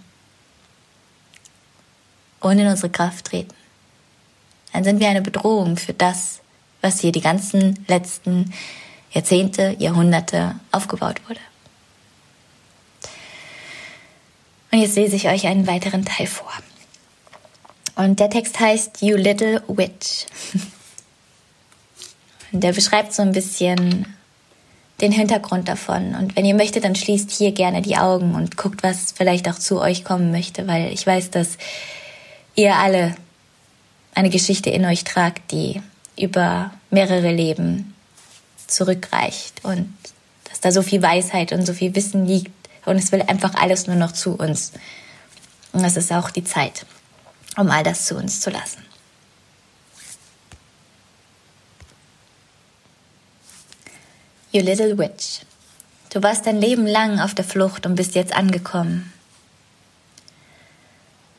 und 2.40 2.60
in 2.60 2.68
unsere 2.68 2.90
Kraft 2.90 3.26
treten. 3.26 3.54
Dann 4.74 4.84
sind 4.84 5.00
wir 5.00 5.10
eine 5.10 5.22
Bedrohung 5.22 5.78
für 5.78 5.94
das, 5.94 6.42
was 6.82 7.00
hier 7.00 7.12
die 7.12 7.22
ganzen 7.22 7.86
letzten 7.88 8.54
Jahrzehnte, 9.12 9.76
Jahrhunderte 9.80 10.56
aufgebaut 10.72 11.22
wurde. 11.28 11.40
Und 14.72 14.80
jetzt 14.80 14.96
lese 14.96 15.16
ich 15.16 15.28
euch 15.28 15.48
einen 15.48 15.66
weiteren 15.66 16.06
Teil 16.06 16.28
vor. 16.28 16.52
Und 17.96 18.20
der 18.20 18.30
Text 18.30 18.60
heißt 18.60 19.02
You 19.02 19.18
Little 19.18 19.64
Witch. 19.68 20.26
Der 22.52 22.74
beschreibt 22.74 23.14
so 23.14 23.22
ein 23.22 23.32
bisschen 23.32 24.06
den 25.02 25.12
Hintergrund 25.12 25.68
davon. 25.68 26.16
Und 26.16 26.36
wenn 26.36 26.46
ihr 26.46 26.56
möchtet, 26.56 26.84
dann 26.84 26.96
schließt 26.96 27.32
hier 27.32 27.52
gerne 27.52 27.82
die 27.82 27.98
Augen 27.98 28.36
und 28.36 28.58
guckt, 28.58 28.84
was 28.84 29.12
vielleicht 29.12 29.48
auch 29.50 29.58
zu 29.58 29.80
euch 29.80 30.04
kommen 30.04 30.32
möchte, 30.32 30.68
weil 30.68 30.92
ich 30.92 31.06
weiß, 31.06 31.32
dass 31.32 31.58
ihr 32.56 32.76
alle 32.76 33.16
eine 34.14 34.30
Geschichte 34.30 34.70
in 34.70 34.86
euch 34.86 35.04
tragt, 35.04 35.52
die 35.52 35.82
über 36.18 36.72
mehrere 36.90 37.32
Leben 37.32 37.96
zurückreicht 38.68 39.64
und 39.64 39.94
dass 40.50 40.60
da 40.60 40.72
so 40.72 40.82
viel 40.82 41.02
Weisheit 41.02 41.54
und 41.54 41.66
so 41.66 41.74
viel 41.74 41.96
Wissen 41.96 42.26
liegt 42.26 42.52
und 42.86 42.98
es 42.98 43.12
will 43.12 43.22
einfach 43.22 43.56
alles 43.56 43.88
nur 43.88 43.96
noch 43.96 44.12
zu 44.12 44.36
uns. 44.36 44.74
Und 45.72 45.86
es 45.86 45.96
ist 45.96 46.12
auch 46.12 46.32
die 46.32 46.44
Zeit, 46.44 46.86
um 47.56 47.70
all 47.70 47.84
das 47.84 48.06
zu 48.06 48.16
uns 48.16 48.42
zu 48.42 48.50
lassen. 48.50 48.84
You 54.52 54.64
little 54.64 54.98
witch. 54.98 55.42
Du 56.12 56.24
warst 56.24 56.48
dein 56.48 56.60
Leben 56.60 56.88
lang 56.88 57.20
auf 57.20 57.36
der 57.36 57.46
Flucht 57.46 57.86
und 57.86 57.94
bist 57.94 58.16
jetzt 58.16 58.36
angekommen. 58.36 59.14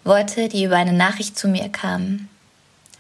Worte, 0.05 0.49
die 0.49 0.63
über 0.63 0.77
eine 0.77 0.93
Nachricht 0.93 1.37
zu 1.37 1.49
mir 1.49 1.69
kamen. 1.71 2.29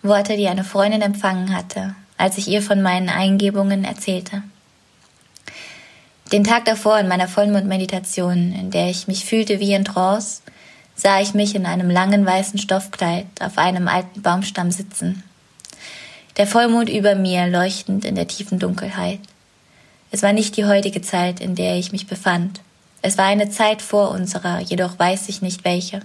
Worte, 0.02 0.36
die 0.36 0.48
eine 0.48 0.64
Freundin 0.64 1.00
empfangen 1.00 1.54
hatte, 1.54 1.94
als 2.16 2.38
ich 2.38 2.48
ihr 2.48 2.60
von 2.60 2.82
meinen 2.82 3.08
Eingebungen 3.08 3.84
erzählte. 3.84 4.42
Den 6.32 6.42
Tag 6.42 6.64
davor 6.64 6.98
in 6.98 7.06
meiner 7.06 7.28
Vollmondmeditation, 7.28 8.52
in 8.52 8.72
der 8.72 8.90
ich 8.90 9.06
mich 9.06 9.24
fühlte 9.24 9.60
wie 9.60 9.74
in 9.74 9.84
Trance, 9.84 10.42
sah 10.96 11.20
ich 11.20 11.34
mich 11.34 11.54
in 11.54 11.66
einem 11.66 11.88
langen 11.88 12.26
weißen 12.26 12.58
Stoffkleid 12.58 13.26
auf 13.38 13.58
einem 13.58 13.86
alten 13.86 14.22
Baumstamm 14.22 14.72
sitzen. 14.72 15.22
Der 16.36 16.48
Vollmond 16.48 16.88
über 16.88 17.14
mir 17.14 17.46
leuchtend 17.46 18.04
in 18.04 18.16
der 18.16 18.26
tiefen 18.26 18.58
Dunkelheit. 18.58 19.20
Es 20.10 20.22
war 20.22 20.32
nicht 20.32 20.56
die 20.56 20.64
heutige 20.64 21.02
Zeit, 21.02 21.40
in 21.40 21.54
der 21.54 21.76
ich 21.76 21.92
mich 21.92 22.06
befand. 22.06 22.60
Es 23.02 23.16
war 23.16 23.26
eine 23.26 23.50
Zeit 23.50 23.80
vor 23.80 24.10
unserer, 24.10 24.60
jedoch 24.60 24.98
weiß 24.98 25.28
ich 25.28 25.40
nicht 25.40 25.64
welche. 25.64 26.00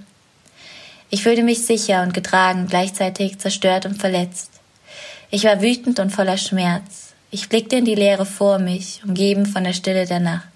Ich 1.10 1.24
fühlte 1.24 1.44
mich 1.44 1.66
sicher 1.66 2.04
und 2.04 2.14
getragen, 2.14 2.68
gleichzeitig 2.68 3.40
zerstört 3.40 3.86
und 3.86 4.00
verletzt. 4.00 4.52
Ich 5.32 5.44
war 5.44 5.62
wütend 5.62 6.00
und 6.00 6.12
voller 6.12 6.38
Schmerz. 6.38 7.14
Ich 7.32 7.50
blickte 7.50 7.78
in 7.78 7.86
die 7.86 7.96
Leere 7.96 8.26
vor 8.26 8.60
mich, 8.60 9.02
umgeben 9.04 9.46
von 9.46 9.64
der 9.64 9.74
Stille 9.74 10.06
der 10.06 10.20
Nacht. 10.20 10.48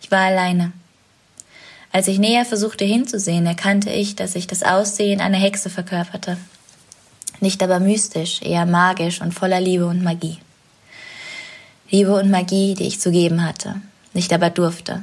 Ich 0.00 0.10
war 0.10 0.20
alleine. 0.20 0.72
Als 1.92 2.08
ich 2.08 2.18
näher 2.18 2.44
versuchte 2.44 2.84
hinzusehen, 2.84 3.46
erkannte 3.46 3.90
ich, 3.90 4.16
dass 4.16 4.34
ich 4.34 4.46
das 4.46 4.62
Aussehen 4.62 5.20
einer 5.20 5.38
Hexe 5.38 5.70
verkörperte. 5.70 6.36
Nicht 7.40 7.62
aber 7.62 7.80
mystisch, 7.80 8.40
eher 8.42 8.66
magisch 8.66 9.20
und 9.20 9.32
voller 9.32 9.60
Liebe 9.60 9.86
und 9.86 10.02
Magie. 10.02 10.38
Liebe 11.88 12.14
und 12.14 12.30
Magie, 12.30 12.74
die 12.74 12.84
ich 12.84 13.00
zu 13.00 13.12
geben 13.12 13.44
hatte, 13.44 13.80
nicht 14.12 14.32
aber 14.32 14.50
durfte. 14.50 15.02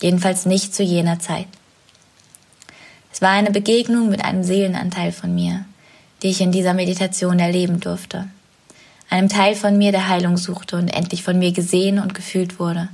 Jedenfalls 0.00 0.46
nicht 0.46 0.74
zu 0.74 0.82
jener 0.82 1.18
Zeit. 1.18 1.48
Es 3.12 3.20
war 3.20 3.30
eine 3.30 3.50
Begegnung 3.50 4.08
mit 4.08 4.24
einem 4.24 4.42
Seelenanteil 4.42 5.12
von 5.12 5.34
mir, 5.34 5.64
die 6.22 6.28
ich 6.28 6.40
in 6.40 6.52
dieser 6.52 6.72
Meditation 6.72 7.38
erleben 7.38 7.80
durfte. 7.80 8.28
Einem 9.10 9.28
Teil 9.28 9.54
von 9.54 9.76
mir, 9.76 9.92
der 9.92 10.08
Heilung 10.08 10.36
suchte 10.36 10.76
und 10.76 10.88
endlich 10.88 11.22
von 11.22 11.38
mir 11.38 11.52
gesehen 11.52 11.98
und 11.98 12.14
gefühlt 12.14 12.58
wurde. 12.58 12.88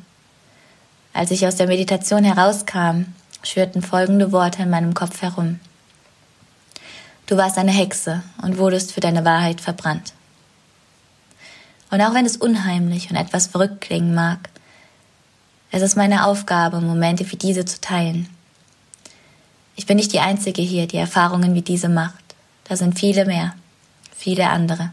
Als 1.12 1.31
ich 1.31 1.46
aus 1.46 1.57
der 1.57 1.68
Meditation 1.68 2.24
herauskam, 2.24 3.05
schwirrten 3.44 3.83
folgende 3.83 4.33
Worte 4.33 4.62
in 4.62 4.70
meinem 4.70 4.94
Kopf 4.94 5.22
herum. 5.22 5.61
Du 7.27 7.37
warst 7.37 7.59
eine 7.59 7.70
Hexe 7.70 8.22
und 8.42 8.59
wurdest 8.59 8.92
für 8.92 9.00
deine 9.00 9.24
Wahrheit 9.24 9.61
verbrannt. 9.61 10.14
Und 11.90 12.01
auch 12.01 12.14
wenn 12.14 12.27
es 12.27 12.37
unheimlich 12.37 13.11
und 13.11 13.16
etwas 13.16 13.47
verrückt 13.47 13.81
klingen 13.81 14.14
mag, 14.14 14.51
es 15.70 15.83
ist 15.83 15.97
meine 15.97 16.27
Aufgabe, 16.27 16.81
Momente 16.81 17.31
wie 17.31 17.37
diese 17.37 17.64
zu 17.64 17.81
teilen. 17.81 18.29
Ich 19.77 19.87
bin 19.87 19.97
nicht 19.97 20.12
die 20.12 20.20
Einzige 20.20 20.62
hier, 20.62 20.87
die 20.87 20.97
Erfahrungen 20.97 21.55
wie 21.55 21.62
diese 21.62 21.88
macht. 21.88 22.23
Da 22.64 22.77
sind 22.77 22.99
viele 22.99 23.25
mehr, 23.25 23.55
viele 24.14 24.51
andere. 24.51 24.92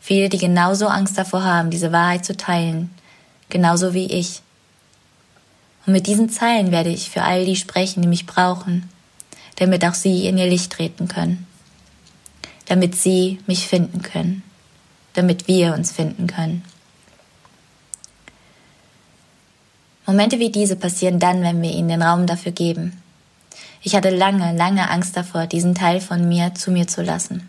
Viele, 0.00 0.28
die 0.28 0.38
genauso 0.38 0.88
Angst 0.88 1.16
davor 1.16 1.44
haben, 1.44 1.70
diese 1.70 1.92
Wahrheit 1.92 2.24
zu 2.24 2.36
teilen, 2.36 2.90
genauso 3.48 3.94
wie 3.94 4.06
ich. 4.06 4.42
Und 5.86 5.92
mit 5.92 6.08
diesen 6.08 6.28
Zeilen 6.28 6.72
werde 6.72 6.90
ich 6.90 7.10
für 7.10 7.22
all 7.22 7.44
die 7.44 7.56
sprechen, 7.56 8.02
die 8.02 8.08
mich 8.08 8.26
brauchen, 8.26 8.88
damit 9.56 9.84
auch 9.84 9.94
sie 9.94 10.26
in 10.26 10.38
ihr 10.38 10.48
Licht 10.48 10.72
treten 10.72 11.06
können, 11.06 11.46
damit 12.66 12.96
sie 12.96 13.38
mich 13.46 13.68
finden 13.68 14.02
können 14.02 14.42
damit 15.16 15.48
wir 15.48 15.74
uns 15.74 15.92
finden 15.92 16.26
können. 16.26 16.62
Momente 20.06 20.38
wie 20.38 20.50
diese 20.50 20.76
passieren 20.76 21.18
dann, 21.18 21.42
wenn 21.42 21.60
wir 21.62 21.70
ihnen 21.70 21.88
den 21.88 22.02
Raum 22.02 22.26
dafür 22.26 22.52
geben. 22.52 23.02
Ich 23.82 23.94
hatte 23.94 24.10
lange, 24.10 24.56
lange 24.56 24.88
Angst 24.90 25.16
davor, 25.16 25.46
diesen 25.46 25.74
Teil 25.74 26.00
von 26.00 26.28
mir 26.28 26.54
zu 26.54 26.70
mir 26.70 26.86
zu 26.86 27.02
lassen. 27.02 27.48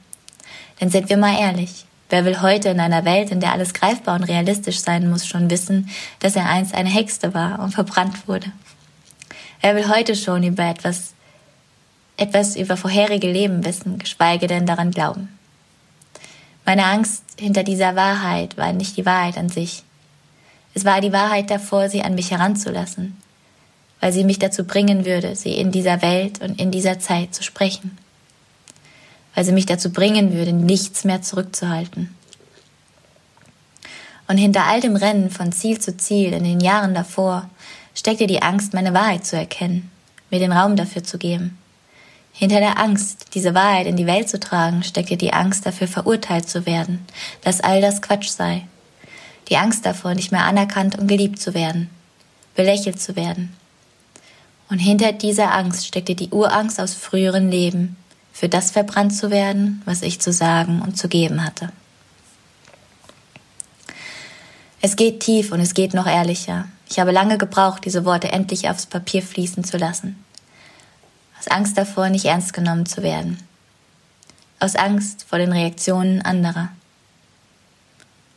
Denn 0.80 0.90
sind 0.90 1.10
wir 1.10 1.18
mal 1.18 1.40
ehrlich, 1.40 1.86
wer 2.10 2.26
will 2.26 2.42
heute 2.42 2.70
in 2.70 2.80
einer 2.80 3.06
Welt, 3.06 3.32
in 3.32 3.40
der 3.40 3.52
alles 3.52 3.74
greifbar 3.74 4.16
und 4.16 4.24
realistisch 4.24 4.80
sein 4.80 5.10
muss, 5.10 5.28
schon 5.28 5.50
wissen, 5.50 5.90
dass 6.20 6.36
er 6.36 6.50
einst 6.50 6.74
eine 6.74 6.90
Hexe 6.90 7.34
war 7.34 7.60
und 7.60 7.72
verbrannt 7.72 8.28
wurde? 8.28 8.52
Wer 9.62 9.76
will 9.76 9.90
heute 9.90 10.16
schon 10.16 10.44
über 10.44 10.64
etwas, 10.64 11.14
etwas 12.16 12.56
über 12.56 12.78
vorherige 12.78 13.32
Leben 13.32 13.66
wissen, 13.66 14.00
geschweige 14.00 14.48
denn 14.48 14.66
daran 14.66 14.92
glauben? 14.92 15.37
Meine 16.68 16.84
Angst 16.84 17.24
hinter 17.40 17.64
dieser 17.64 17.96
Wahrheit 17.96 18.58
war 18.58 18.74
nicht 18.74 18.98
die 18.98 19.06
Wahrheit 19.06 19.38
an 19.38 19.48
sich. 19.48 19.84
Es 20.74 20.84
war 20.84 21.00
die 21.00 21.14
Wahrheit 21.14 21.50
davor, 21.50 21.88
sie 21.88 22.02
an 22.02 22.14
mich 22.14 22.32
heranzulassen, 22.32 23.16
weil 24.02 24.12
sie 24.12 24.26
mich 24.26 24.38
dazu 24.38 24.66
bringen 24.66 25.06
würde, 25.06 25.38
sie 25.38 25.54
in 25.54 25.72
dieser 25.72 26.02
Welt 26.02 26.42
und 26.42 26.60
in 26.60 26.70
dieser 26.70 27.00
Zeit 27.00 27.34
zu 27.34 27.42
sprechen, 27.42 27.98
weil 29.34 29.46
sie 29.46 29.54
mich 29.54 29.66
dazu 29.66 29.94
bringen 29.94 30.34
würde, 30.34 30.52
nichts 30.52 31.06
mehr 31.06 31.22
zurückzuhalten. 31.22 32.14
Und 34.28 34.36
hinter 34.36 34.66
all 34.66 34.82
dem 34.82 34.98
Rennen 34.98 35.30
von 35.30 35.54
Ziel 35.54 35.80
zu 35.80 35.96
Ziel 35.96 36.34
in 36.34 36.44
den 36.44 36.60
Jahren 36.60 36.94
davor 36.94 37.50
steckte 37.96 38.28
die 38.28 38.42
Angst, 38.42 38.74
meine 38.74 38.94
Wahrheit 38.94 39.26
zu 39.26 39.38
erkennen, 39.38 39.90
mir 40.30 40.40
den 40.40 40.52
Raum 40.52 40.76
dafür 40.76 41.06
zu 41.06 41.18
geben. 41.18 41.58
Hinter 42.40 42.60
der 42.60 42.78
Angst, 42.78 43.34
diese 43.34 43.56
Wahrheit 43.56 43.88
in 43.88 43.96
die 43.96 44.06
Welt 44.06 44.30
zu 44.30 44.40
tragen, 44.40 44.84
steckte 44.84 45.18
die 45.18 45.34
Angst 45.34 45.66
dafür 45.66 45.88
verurteilt 45.88 46.48
zu 46.48 46.68
werden, 46.68 47.04
dass 47.42 47.62
all 47.62 47.82
das 47.82 48.04
Quatsch 48.04 48.30
sei. 48.30 48.68
Die 49.50 49.58
Angst 49.58 49.88
davor, 49.88 50.14
nicht 50.14 50.32
mehr 50.32 50.44
anerkannt 50.44 51.00
und 51.00 51.08
geliebt 51.08 51.42
zu 51.42 51.56
werden, 51.56 51.90
belächelt 52.54 53.02
zu 53.02 53.16
werden. 53.16 53.56
Und 54.70 54.78
hinter 54.78 55.14
dieser 55.14 55.52
Angst 55.52 55.88
steckte 55.88 56.14
die 56.14 56.30
Urangst 56.30 56.80
aus 56.80 56.94
früheren 56.94 57.50
Leben, 57.50 57.96
für 58.32 58.50
das 58.50 58.70
verbrannt 58.70 59.16
zu 59.16 59.32
werden, 59.32 59.82
was 59.86 60.04
ich 60.04 60.20
zu 60.20 60.32
sagen 60.32 60.84
und 60.84 60.96
zu 60.96 61.08
geben 61.08 61.44
hatte. 61.44 61.72
Es 64.80 64.96
geht 64.96 65.22
tief 65.22 65.52
und 65.52 65.60
es 65.60 65.74
geht 65.74 65.96
noch 65.96 66.06
ehrlicher. 66.06 66.68
Ich 66.88 67.00
habe 67.00 67.12
lange 67.12 67.40
gebraucht, 67.40 67.84
diese 67.84 68.06
Worte 68.06 68.32
endlich 68.32 68.70
aufs 68.70 68.86
Papier 68.86 69.24
fließen 69.24 69.64
zu 69.64 69.78
lassen 69.78 70.24
Angst 71.52 71.78
davor, 71.78 72.10
nicht 72.10 72.26
ernst 72.26 72.54
genommen 72.54 72.86
zu 72.86 73.04
werden, 73.04 73.38
aus 74.60 74.76
Angst 74.76 75.26
vor 75.28 75.40
den 75.40 75.52
Reaktionen 75.52 76.22
anderer. 76.22 76.70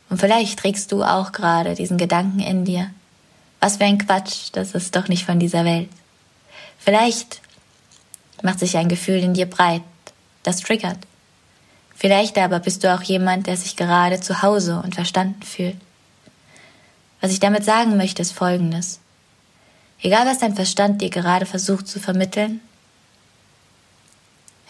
Und 0.09 0.19
vielleicht 0.19 0.59
trägst 0.59 0.91
du 0.91 1.03
auch 1.03 1.31
gerade 1.31 1.73
diesen 1.75 1.97
Gedanken 1.97 2.39
in 2.39 2.65
dir. 2.65 2.91
Was 3.59 3.77
für 3.77 3.85
ein 3.85 3.97
Quatsch, 3.97 4.49
das 4.51 4.73
ist 4.73 4.95
doch 4.95 5.07
nicht 5.07 5.25
von 5.25 5.39
dieser 5.39 5.63
Welt. 5.65 5.89
Vielleicht 6.79 7.41
macht 8.41 8.59
sich 8.59 8.75
ein 8.75 8.89
Gefühl 8.89 9.19
in 9.23 9.33
dir 9.33 9.45
breit, 9.45 9.83
das 10.43 10.61
triggert. 10.61 10.97
Vielleicht 11.95 12.37
aber 12.37 12.59
bist 12.59 12.83
du 12.83 12.93
auch 12.93 13.03
jemand, 13.03 13.45
der 13.45 13.55
sich 13.55 13.75
gerade 13.75 14.19
zu 14.19 14.41
Hause 14.41 14.81
und 14.83 14.95
verstanden 14.95 15.43
fühlt. 15.43 15.77
Was 17.21 17.31
ich 17.31 17.39
damit 17.39 17.63
sagen 17.63 17.97
möchte, 17.97 18.23
ist 18.23 18.31
Folgendes. 18.31 18.99
Egal 20.01 20.25
was 20.25 20.39
dein 20.39 20.55
Verstand 20.55 21.01
dir 21.01 21.11
gerade 21.11 21.45
versucht 21.45 21.87
zu 21.87 21.99
vermitteln, 21.99 22.59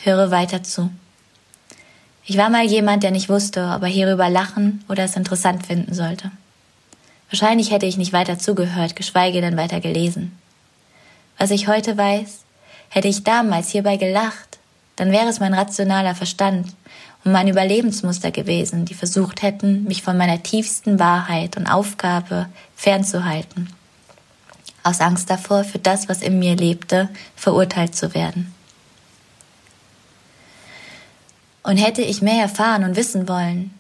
höre 0.06 0.32
weiter 0.32 0.64
zu. 0.64 0.90
Ich 2.26 2.38
war 2.38 2.50
mal 2.50 2.66
jemand, 2.66 3.04
der 3.04 3.12
nicht 3.12 3.30
wusste, 3.30 3.74
ob 3.76 3.84
er 3.84 3.90
hierüber 3.90 4.30
lachen 4.30 4.84
oder 4.88 5.04
es 5.04 5.16
interessant 5.16 5.66
finden 5.66 5.94
sollte. 5.94 6.32
Wahrscheinlich 7.30 7.72
hätte 7.72 7.86
ich 7.86 7.98
nicht 7.98 8.14
weiter 8.14 8.38
zugehört, 8.38 8.96
geschweige 8.96 9.42
denn 9.42 9.58
weiter 9.58 9.80
gelesen. 9.80 10.38
Was 11.38 11.52
ich 11.52 11.68
heute 11.68 11.98
weiß, 11.98 12.42
hätte 12.90 13.08
ich 13.08 13.24
damals 13.24 13.70
hierbei 13.70 13.98
gelacht, 13.98 14.60
dann 14.98 15.12
wäre 15.12 15.28
es 15.30 15.40
mein 15.40 15.54
rationaler 15.54 16.14
Verstand 16.14 16.68
und 17.24 17.32
mein 17.32 17.48
Überlebensmuster 17.48 18.32
gewesen, 18.32 18.86
die 18.86 18.94
versucht 18.94 19.42
hätten, 19.42 19.86
mich 19.86 20.04
von 20.04 20.18
meiner 20.18 20.44
tiefsten 20.44 21.00
Wahrheit 21.00 21.58
und 21.58 21.68
Aufgabe 21.68 22.48
fernzuhalten. 22.76 23.70
Aus 24.84 25.00
Angst 25.00 25.30
davor, 25.30 25.64
für 25.64 25.80
das, 25.80 26.10
was 26.10 26.22
in 26.22 26.40
mir 26.40 26.56
lebte, 26.56 27.10
verurteilt 27.36 27.96
zu 27.96 28.14
werden. 28.14 28.54
Und 31.64 31.78
hätte 31.78 32.02
ich 32.02 32.22
mehr 32.22 32.42
erfahren 32.42 32.84
und 32.84 32.96
wissen 32.96 33.28
wollen, 33.28 33.74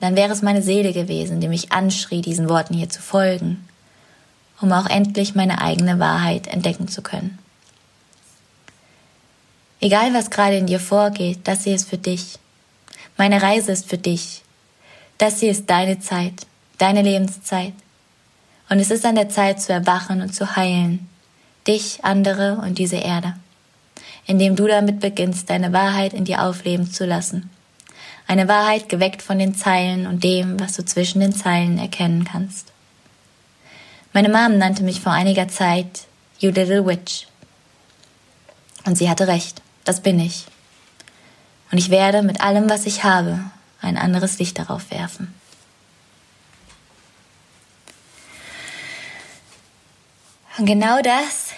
dann 0.00 0.16
wäre 0.16 0.32
es 0.32 0.42
meine 0.42 0.62
Seele 0.62 0.92
gewesen, 0.92 1.40
die 1.40 1.48
mich 1.48 1.72
anschrie, 1.72 2.20
diesen 2.20 2.48
Worten 2.48 2.74
hier 2.74 2.90
zu 2.90 3.00
folgen, 3.00 3.66
um 4.60 4.72
auch 4.72 4.86
endlich 4.86 5.34
meine 5.34 5.60
eigene 5.60 5.98
Wahrheit 5.98 6.46
entdecken 6.46 6.88
zu 6.88 7.02
können. 7.02 7.38
Egal 9.80 10.12
was 10.14 10.30
gerade 10.30 10.56
in 10.56 10.66
dir 10.66 10.80
vorgeht, 10.80 11.40
das 11.44 11.64
hier 11.64 11.74
ist 11.74 11.88
für 11.88 11.98
dich. 11.98 12.38
Meine 13.16 13.42
Reise 13.42 13.72
ist 13.72 13.88
für 13.88 13.98
dich. 13.98 14.42
Das 15.18 15.40
hier 15.40 15.50
ist 15.50 15.70
deine 15.70 16.00
Zeit, 16.00 16.46
deine 16.78 17.02
Lebenszeit. 17.02 17.72
Und 18.68 18.80
es 18.80 18.90
ist 18.90 19.06
an 19.06 19.14
der 19.14 19.28
Zeit 19.28 19.62
zu 19.62 19.72
erwachen 19.72 20.20
und 20.20 20.34
zu 20.34 20.56
heilen. 20.56 21.08
Dich, 21.66 22.04
andere 22.04 22.56
und 22.62 22.78
diese 22.78 22.96
Erde. 22.96 23.34
Indem 24.26 24.56
du 24.56 24.66
damit 24.66 25.00
beginnst, 25.00 25.50
deine 25.50 25.72
Wahrheit 25.72 26.12
in 26.12 26.24
dir 26.24 26.42
aufleben 26.42 26.90
zu 26.90 27.06
lassen. 27.06 27.50
Eine 28.26 28.48
Wahrheit 28.48 28.88
geweckt 28.88 29.22
von 29.22 29.38
den 29.38 29.54
Zeilen 29.54 30.06
und 30.06 30.24
dem, 30.24 30.58
was 30.58 30.74
du 30.74 30.84
zwischen 30.84 31.20
den 31.20 31.32
Zeilen 31.32 31.78
erkennen 31.78 32.24
kannst. 32.24 32.72
Meine 34.12 34.28
Mom 34.28 34.58
nannte 34.58 34.82
mich 34.82 35.00
vor 35.00 35.12
einiger 35.12 35.46
Zeit 35.46 36.06
You 36.38 36.50
Little 36.50 36.86
Witch. 36.86 37.26
Und 38.84 38.96
sie 38.96 39.08
hatte 39.08 39.28
recht, 39.28 39.62
das 39.84 40.00
bin 40.00 40.18
ich. 40.18 40.46
Und 41.70 41.78
ich 41.78 41.90
werde 41.90 42.22
mit 42.22 42.40
allem, 42.40 42.70
was 42.70 42.86
ich 42.86 43.04
habe, 43.04 43.40
ein 43.80 43.96
anderes 43.96 44.38
Licht 44.38 44.58
darauf 44.58 44.90
werfen. 44.90 45.34
Und 50.58 50.66
genau 50.66 51.00
das 51.02 51.52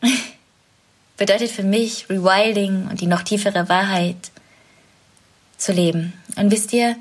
bedeutet 1.18 1.50
für 1.50 1.64
mich 1.64 2.08
Rewilding 2.08 2.88
und 2.88 3.02
die 3.02 3.06
noch 3.06 3.22
tiefere 3.22 3.68
Wahrheit 3.68 4.30
zu 5.58 5.72
leben. 5.72 6.14
Und 6.36 6.50
wisst 6.50 6.72
ihr, 6.72 6.96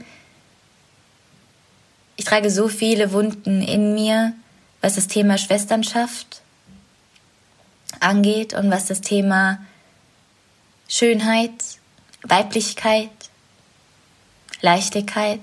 ich 2.17 2.25
trage 2.25 2.49
so 2.49 2.67
viele 2.67 3.13
Wunden 3.13 3.61
in 3.61 3.93
mir, 3.93 4.33
was 4.81 4.95
das 4.95 5.07
Thema 5.07 5.37
Schwesternschaft 5.37 6.41
angeht 7.99 8.53
und 8.53 8.69
was 8.71 8.87
das 8.87 9.01
Thema 9.01 9.59
Schönheit, 10.87 11.51
Weiblichkeit, 12.23 13.09
Leichtigkeit, 14.61 15.41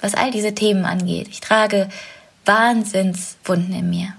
was 0.00 0.14
all 0.14 0.32
diese 0.32 0.54
Themen 0.54 0.84
angeht. 0.84 1.28
Ich 1.28 1.40
trage 1.40 1.88
Wahnsinnswunden 2.44 3.74
in 3.74 3.90
mir. 3.90 4.17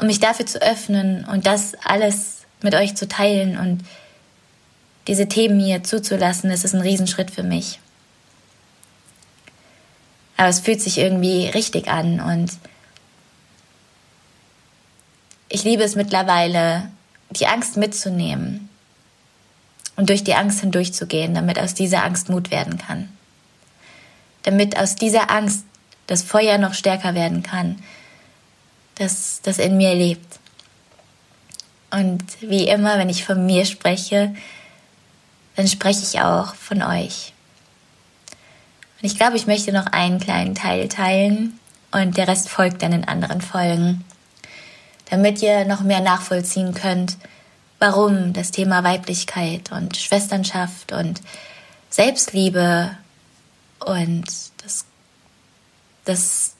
Um 0.00 0.06
mich 0.06 0.20
dafür 0.20 0.46
zu 0.46 0.60
öffnen 0.62 1.24
und 1.24 1.46
das 1.46 1.74
alles 1.84 2.42
mit 2.62 2.74
euch 2.74 2.94
zu 2.96 3.08
teilen 3.08 3.58
und 3.58 3.84
diese 5.06 5.28
Themen 5.28 5.58
hier 5.58 5.82
zuzulassen, 5.82 6.50
das 6.50 6.64
ist 6.64 6.74
ein 6.74 6.82
Riesenschritt 6.82 7.30
für 7.30 7.42
mich. 7.42 7.80
Aber 10.36 10.48
es 10.48 10.60
fühlt 10.60 10.80
sich 10.80 10.98
irgendwie 10.98 11.46
richtig 11.46 11.88
an 11.88 12.20
und 12.20 12.52
ich 15.48 15.64
liebe 15.64 15.82
es 15.82 15.96
mittlerweile, 15.96 16.90
die 17.30 17.46
Angst 17.46 17.76
mitzunehmen 17.76 18.68
und 19.96 20.10
durch 20.10 20.22
die 20.22 20.34
Angst 20.34 20.60
hindurchzugehen, 20.60 21.34
damit 21.34 21.58
aus 21.58 21.74
dieser 21.74 22.04
Angst 22.04 22.28
Mut 22.28 22.50
werden 22.50 22.78
kann. 22.78 23.08
Damit 24.42 24.78
aus 24.78 24.94
dieser 24.94 25.30
Angst 25.30 25.64
das 26.06 26.22
Feuer 26.22 26.58
noch 26.58 26.74
stärker 26.74 27.14
werden 27.14 27.42
kann, 27.42 27.82
das, 28.98 29.40
das 29.42 29.58
in 29.58 29.76
mir 29.76 29.94
lebt. 29.94 30.38
Und 31.90 32.22
wie 32.40 32.68
immer, 32.68 32.98
wenn 32.98 33.08
ich 33.08 33.24
von 33.24 33.46
mir 33.46 33.64
spreche, 33.64 34.34
dann 35.56 35.66
spreche 35.66 36.02
ich 36.02 36.20
auch 36.20 36.54
von 36.54 36.82
euch. 36.82 37.32
Und 39.00 39.10
ich 39.10 39.16
glaube, 39.16 39.36
ich 39.36 39.46
möchte 39.46 39.72
noch 39.72 39.86
einen 39.86 40.20
kleinen 40.20 40.54
Teil 40.54 40.88
teilen 40.88 41.58
und 41.92 42.16
der 42.16 42.28
Rest 42.28 42.48
folgt 42.48 42.82
dann 42.82 42.92
in 42.92 43.04
anderen 43.04 43.40
Folgen 43.40 44.04
damit 45.10 45.42
ihr 45.42 45.64
noch 45.64 45.82
mehr 45.82 46.00
nachvollziehen 46.00 46.74
könnt, 46.74 47.16
warum 47.78 48.32
das 48.32 48.50
Thema 48.50 48.84
Weiblichkeit 48.84 49.72
und 49.72 49.96
Schwesternschaft 49.96 50.92
und 50.92 51.20
Selbstliebe 51.90 52.90
und 53.78 54.26
das, 54.62 54.84
das 56.04 56.54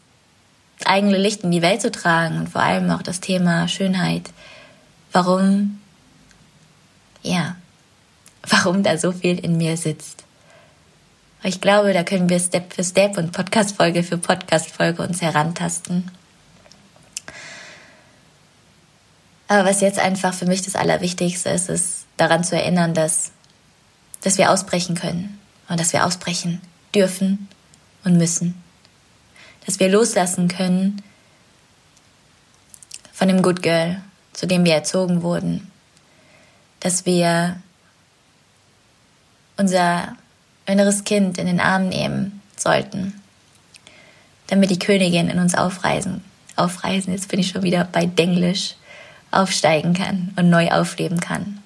eigene 0.84 1.18
Licht 1.18 1.42
in 1.42 1.50
die 1.50 1.62
Welt 1.62 1.80
zu 1.80 1.90
tragen 1.90 2.38
und 2.38 2.48
vor 2.48 2.62
allem 2.62 2.90
auch 2.90 3.02
das 3.02 3.20
Thema 3.20 3.68
Schönheit, 3.68 4.30
warum, 5.12 5.80
ja, 7.22 7.56
warum 8.48 8.82
da 8.82 8.96
so 8.98 9.12
viel 9.12 9.38
in 9.38 9.56
mir 9.56 9.76
sitzt. 9.76 10.24
Ich 11.42 11.60
glaube, 11.60 11.92
da 11.92 12.02
können 12.02 12.28
wir 12.28 12.40
Step 12.40 12.72
für 12.72 12.82
Step 12.82 13.16
und 13.16 13.32
Podcast-Folge 13.32 14.02
für 14.02 14.18
Podcast-Folge 14.18 15.02
uns 15.02 15.22
herantasten. 15.22 16.10
Aber 19.46 19.68
was 19.68 19.80
jetzt 19.80 19.98
einfach 19.98 20.34
für 20.34 20.46
mich 20.46 20.62
das 20.62 20.76
Allerwichtigste 20.76 21.48
ist, 21.50 21.70
ist 21.70 22.06
daran 22.16 22.44
zu 22.44 22.56
erinnern, 22.56 22.92
dass, 22.92 23.30
dass 24.20 24.36
wir 24.36 24.50
ausbrechen 24.50 24.94
können 24.94 25.38
und 25.68 25.80
dass 25.80 25.92
wir 25.92 26.04
ausbrechen 26.04 26.60
dürfen 26.94 27.48
und 28.04 28.18
müssen. 28.18 28.62
Dass 29.68 29.80
wir 29.80 29.90
loslassen 29.90 30.48
können 30.48 31.02
von 33.12 33.28
dem 33.28 33.42
Good 33.42 33.62
Girl, 33.62 34.00
zu 34.32 34.46
dem 34.46 34.64
wir 34.64 34.72
erzogen 34.72 35.20
wurden. 35.20 35.70
Dass 36.80 37.04
wir 37.04 37.60
unser 39.58 40.16
inneres 40.64 41.04
Kind 41.04 41.36
in 41.36 41.46
den 41.46 41.60
Arm 41.60 41.90
nehmen 41.90 42.40
sollten, 42.56 43.20
damit 44.46 44.70
die 44.70 44.78
Königin 44.78 45.28
in 45.28 45.38
uns 45.38 45.54
aufreisen. 45.54 46.24
Aufreisen, 46.56 47.12
jetzt 47.12 47.28
bin 47.28 47.38
ich 47.38 47.50
schon 47.50 47.62
wieder 47.62 47.84
bei 47.84 48.06
Denglisch 48.06 48.74
aufsteigen 49.30 49.92
kann 49.92 50.32
und 50.36 50.48
neu 50.48 50.70
aufleben 50.70 51.20
kann. 51.20 51.62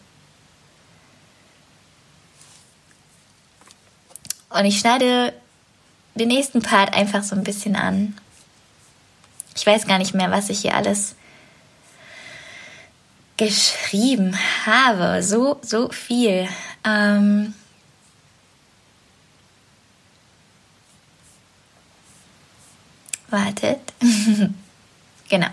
Und 4.51 4.65
ich 4.65 4.81
schneide 4.81 5.33
den 6.15 6.29
nächsten 6.29 6.63
Part 6.63 6.95
einfach 6.95 7.23
so 7.23 7.35
ein 7.35 7.45
bisschen 7.45 7.77
an. 7.77 8.17
Ich 9.57 9.67
weiß 9.67 9.87
gar 9.87 9.99
nicht 9.99 10.15
mehr, 10.15 10.31
was 10.31 10.51
ich 10.51 10.61
hier 10.61 10.75
alles 10.75 11.15
geschrieben 13.37 14.39
habe. 14.67 15.23
So, 15.23 15.59
so 15.63 15.89
viel. 15.91 16.49
Ähm 16.85 17.55
Wartet. 23.29 23.81
genau 25.29 25.49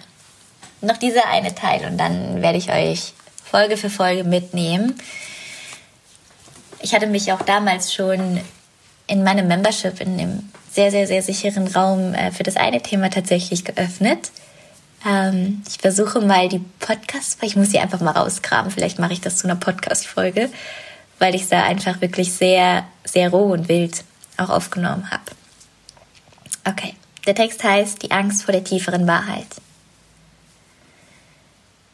noch 0.81 0.97
dieser 0.97 1.27
eine 1.27 1.53
Teil 1.55 1.85
und 1.85 1.97
dann 1.97 2.41
werde 2.41 2.57
ich 2.57 2.71
euch 2.71 3.13
Folge 3.43 3.77
für 3.77 3.89
Folge 3.89 4.23
mitnehmen. 4.23 4.95
Ich 6.81 6.93
hatte 6.93 7.07
mich 7.07 7.33
auch 7.33 7.41
damals 7.41 7.93
schon 7.93 8.39
in 9.09 9.23
meinem 9.23 9.47
Membership 9.47 9.99
in 9.99 10.17
dem 10.17 10.49
sehr, 10.71 10.91
sehr, 10.91 11.07
sehr 11.07 11.23
sicheren 11.23 11.67
Raum 11.67 12.13
äh, 12.13 12.31
für 12.31 12.43
das 12.43 12.55
eine 12.55 12.81
Thema 12.81 13.09
tatsächlich 13.09 13.65
geöffnet. 13.65 14.31
Ähm, 15.05 15.63
ich 15.67 15.79
versuche 15.79 16.21
mal 16.21 16.47
die 16.47 16.63
Podcast, 16.79 17.41
ich 17.41 17.55
muss 17.55 17.71
sie 17.71 17.79
einfach 17.79 18.01
mal 18.01 18.11
rausgraben, 18.11 18.71
vielleicht 18.71 18.99
mache 18.99 19.13
ich 19.13 19.21
das 19.21 19.37
zu 19.37 19.47
einer 19.47 19.55
Podcast-Folge, 19.55 20.49
weil 21.17 21.33
ich 21.33 21.47
da 21.49 21.63
einfach 21.63 22.01
wirklich 22.01 22.33
sehr, 22.33 22.85
sehr 23.03 23.31
roh 23.31 23.51
und 23.51 23.67
wild 23.67 24.03
auch 24.37 24.49
aufgenommen 24.49 25.09
habe. 25.09 25.23
Okay, 26.65 26.93
der 27.25 27.35
Text 27.35 27.63
heißt 27.63 28.03
Die 28.03 28.11
Angst 28.11 28.43
vor 28.43 28.51
der 28.51 28.63
tieferen 28.63 29.07
Wahrheit. 29.07 29.47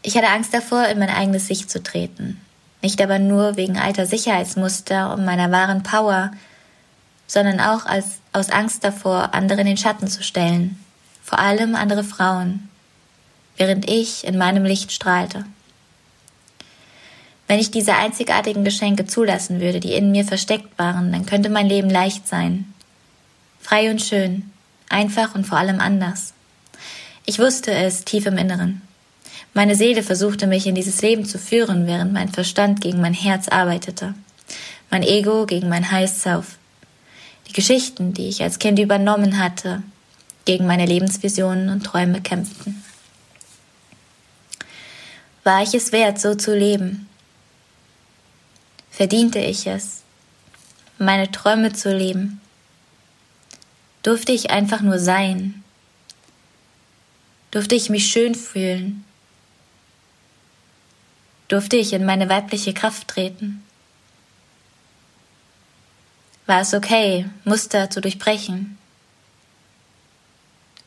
Ich 0.02 0.18
hatte 0.18 0.28
Angst 0.28 0.54
davor, 0.54 0.86
in 0.88 1.00
mein 1.00 1.10
eigenes 1.10 1.50
Licht 1.50 1.70
zu 1.72 1.82
treten. 1.82 2.42
Nicht 2.82 3.02
aber 3.02 3.20
nur 3.20 3.56
wegen 3.56 3.78
alter 3.78 4.06
Sicherheitsmuster 4.06 5.14
und 5.14 5.26
meiner 5.26 5.52
wahren 5.52 5.82
Power, 5.82 6.32
sondern 7.28 7.60
auch 7.60 7.86
als, 7.86 8.20
aus 8.34 8.50
Angst 8.50 8.84
davor, 8.84 9.34
andere 9.34 9.62
in 9.62 9.68
den 9.68 9.78
Schatten 9.78 10.08
zu 10.08 10.24
stellen, 10.24 10.80
vor 11.24 11.40
allem 11.40 11.76
andere 11.76 12.04
Frauen, 12.04 12.70
während 13.58 13.90
ich 13.90 14.26
in 14.26 14.38
meinem 14.38 14.64
Licht 14.64 14.92
strahlte. 14.92 15.46
Wenn 17.48 17.60
ich 17.60 17.72
diese 17.72 17.96
einzigartigen 17.96 18.64
Geschenke 18.64 19.06
zulassen 19.06 19.60
würde, 19.60 19.80
die 19.80 19.94
in 19.94 20.12
mir 20.12 20.26
versteckt 20.26 20.78
waren, 20.78 21.12
dann 21.12 21.26
könnte 21.26 21.50
mein 21.50 21.70
Leben 21.70 21.90
leicht 21.90 22.28
sein. 22.28 22.74
Frei 23.60 23.92
und 23.92 24.02
schön, 24.02 24.52
einfach 24.90 25.36
und 25.36 25.46
vor 25.46 25.58
allem 25.58 25.80
anders. 25.80 26.34
Ich 27.26 27.40
wusste 27.40 27.72
es 27.72 28.06
tief 28.06 28.26
im 28.26 28.38
Inneren. 28.38 28.82
Meine 29.54 29.76
Seele 29.76 30.04
versuchte 30.04 30.48
mich 30.48 30.68
in 30.68 30.76
dieses 30.76 31.02
Leben 31.02 31.26
zu 31.26 31.40
führen, 31.40 31.88
während 31.88 32.14
mein 32.14 32.30
Verstand 32.30 32.82
gegen 32.82 33.00
mein 33.00 33.14
Herz 33.14 33.48
arbeitete. 33.48 34.14
Mein 34.92 35.02
Ego 35.02 35.46
gegen 35.46 35.70
mein 35.70 35.92
High 35.92 36.10
Self. 36.10 36.58
Geschichten, 37.56 38.14
die 38.14 38.28
ich 38.28 38.44
als 38.44 38.60
Kind 38.60 38.80
übernommen 38.80 39.40
hatte, 39.40 39.82
gegen 40.44 40.68
meine 40.68 40.86
Lebensvisionen 40.86 41.70
und 41.70 41.86
Träume 41.86 42.22
kämpften. 42.22 42.84
War 45.46 45.64
ich 45.64 45.74
es 45.74 45.94
wert, 45.94 46.20
so 46.20 46.36
zu 46.36 46.54
leben? 46.54 47.08
Verdiente 48.92 49.40
ich 49.40 49.68
es, 49.68 50.02
meine 50.98 51.32
Träume 51.32 51.72
zu 51.72 51.96
leben? 51.96 52.42
Durfte 54.04 54.34
ich 54.34 54.52
einfach 54.52 54.82
nur 54.82 55.00
sein? 55.00 55.64
Durfte 57.52 57.76
ich 57.76 57.90
mich 57.90 58.08
schön 58.08 58.36
fühlen? 58.36 59.06
Durfte 61.48 61.78
ich 61.78 61.94
in 61.94 62.06
meine 62.06 62.28
weibliche 62.28 62.74
Kraft 62.74 63.08
treten? 63.08 63.65
War 66.46 66.62
es 66.62 66.74
okay, 66.74 67.28
Muster 67.44 67.90
zu 67.90 68.02
durchbrechen? 68.02 68.78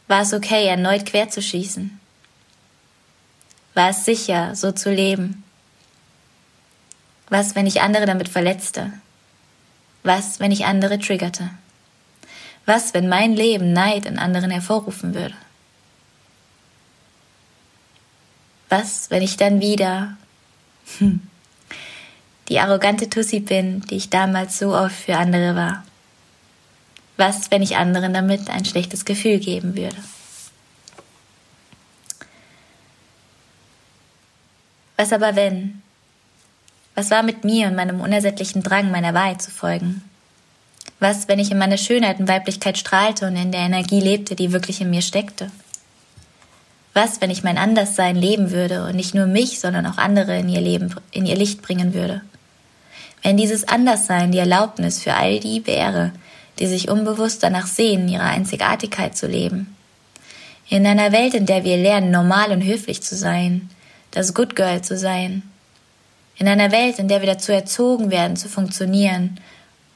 War 0.07 0.23
es 0.23 0.33
okay, 0.33 0.67
erneut 0.67 1.05
quer 1.05 1.29
zu 1.29 1.43
schießen? 1.43 1.99
War 3.75 3.91
es 3.91 4.05
sicher, 4.05 4.55
so 4.55 4.73
zu 4.73 4.91
leben? 4.91 5.45
Was, 7.29 7.55
wenn 7.55 7.67
ich 7.67 7.83
andere 7.83 8.07
damit 8.07 8.29
verletzte? 8.29 8.93
Was, 10.03 10.41
wenn 10.41 10.53
ich 10.53 10.65
andere 10.65 10.99
triggerte? 10.99 11.51
Was, 12.65 12.95
wenn 12.95 13.09
mein 13.09 13.35
Leben 13.35 13.73
Neid 13.73 14.07
in 14.07 14.19
anderen 14.19 14.51
hervorrufen 14.51 15.15
würde? 15.15 15.35
Was, 18.69 19.11
wenn 19.11 19.23
ich 19.23 19.37
dann 19.37 19.61
wieder 19.61 20.17
hm, 20.99 21.29
die 22.49 22.61
arrogante 22.61 23.11
Tussi 23.11 23.41
bin, 23.41 23.83
die 23.83 23.97
ich 23.97 24.11
damals 24.11 24.59
so 24.59 24.75
oft 24.75 24.95
für 24.95 25.17
andere 25.17 25.55
war? 25.55 25.85
Was, 27.17 27.51
wenn 27.51 27.63
ich 27.63 27.77
anderen 27.77 28.15
damit 28.15 28.49
ein 28.49 28.65
schlechtes 28.65 29.05
Gefühl 29.05 29.39
geben 29.39 29.77
würde? 29.77 29.97
Was 34.97 35.13
aber 35.13 35.37
wenn? 35.37 35.83
Was 36.95 37.11
war 37.11 37.23
mit 37.23 37.45
mir 37.45 37.69
und 37.69 37.77
meinem 37.77 38.01
unersättlichen 38.01 38.63
Drang, 38.63 38.91
meiner 38.91 39.15
Wahrheit 39.15 39.43
zu 39.43 39.51
folgen? 39.51 40.03
Was, 41.01 41.29
wenn 41.29 41.39
ich 41.39 41.51
in 41.51 41.59
meiner 41.59 41.77
Schönheit 41.77 42.19
und 42.19 42.29
Weiblichkeit 42.29 42.77
strahlte 42.77 43.29
und 43.29 43.37
in 43.37 43.53
der 43.53 43.61
Energie 43.61 44.01
lebte, 44.01 44.35
die 44.35 44.53
wirklich 44.53 44.81
in 44.81 44.91
mir 44.91 45.03
steckte? 45.03 45.51
Was, 46.95 47.21
wenn 47.21 47.31
ich 47.31 47.45
mein 47.45 47.59
Anderssein 47.59 48.17
leben 48.17 48.51
würde 48.51 48.85
und 48.85 48.97
nicht 48.97 49.15
nur 49.15 49.27
mich, 49.27 49.61
sondern 49.61 49.87
auch 49.87 49.99
andere 49.99 50.39
in 50.39 50.49
ihr 50.49 50.61
Leben, 50.61 50.93
in 51.13 51.27
ihr 51.27 51.37
Licht 51.37 51.63
bringen 51.63 51.95
würde? 51.95 52.23
Wenn 53.23 53.37
dieses 53.37 53.67
Anderssein 53.67 54.33
die 54.33 54.39
Erlaubnis 54.39 55.03
für 55.03 55.15
all 55.15 55.41
die 55.41 55.67
wäre, 55.67 56.13
die 56.59 56.67
sich 56.67 56.89
unbewusst 56.89 57.43
danach 57.43 57.67
sehen, 57.67 58.09
ihre 58.09 58.25
Einzigartigkeit 58.25 59.17
zu 59.17 59.27
leben. 59.27 59.75
In 60.69 60.87
einer 60.87 61.13
Welt, 61.13 61.35
in 61.35 61.47
der 61.47 61.65
wir 61.65 61.77
lernen, 61.77 62.11
normal 62.11 62.51
und 62.51 62.63
höflich 62.63 63.03
zu 63.03 63.17
sein, 63.17 63.71
das 64.11 64.35
Good 64.35 64.57
Girl 64.57 64.83
zu 64.83 64.97
sein. 64.97 65.43
In 66.37 66.47
einer 66.49 66.71
Welt, 66.71 66.99
in 66.99 67.09
der 67.09 67.21
wir 67.21 67.27
dazu 67.27 67.53
erzogen 67.53 68.11
werden, 68.11 68.37
zu 68.37 68.49
funktionieren, 68.49 69.41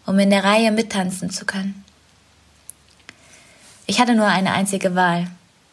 um 0.07 0.19
in 0.19 0.31
der 0.31 0.45
Reihe 0.45 0.73
mittanzen 0.73 1.31
zu 1.31 1.45
können. 1.45 1.85
Ich 3.87 4.01
hatte 4.01 4.15
nur 4.15 4.27
eine 4.27 4.53
einzige 4.53 4.95
Wahl, 4.95 5.27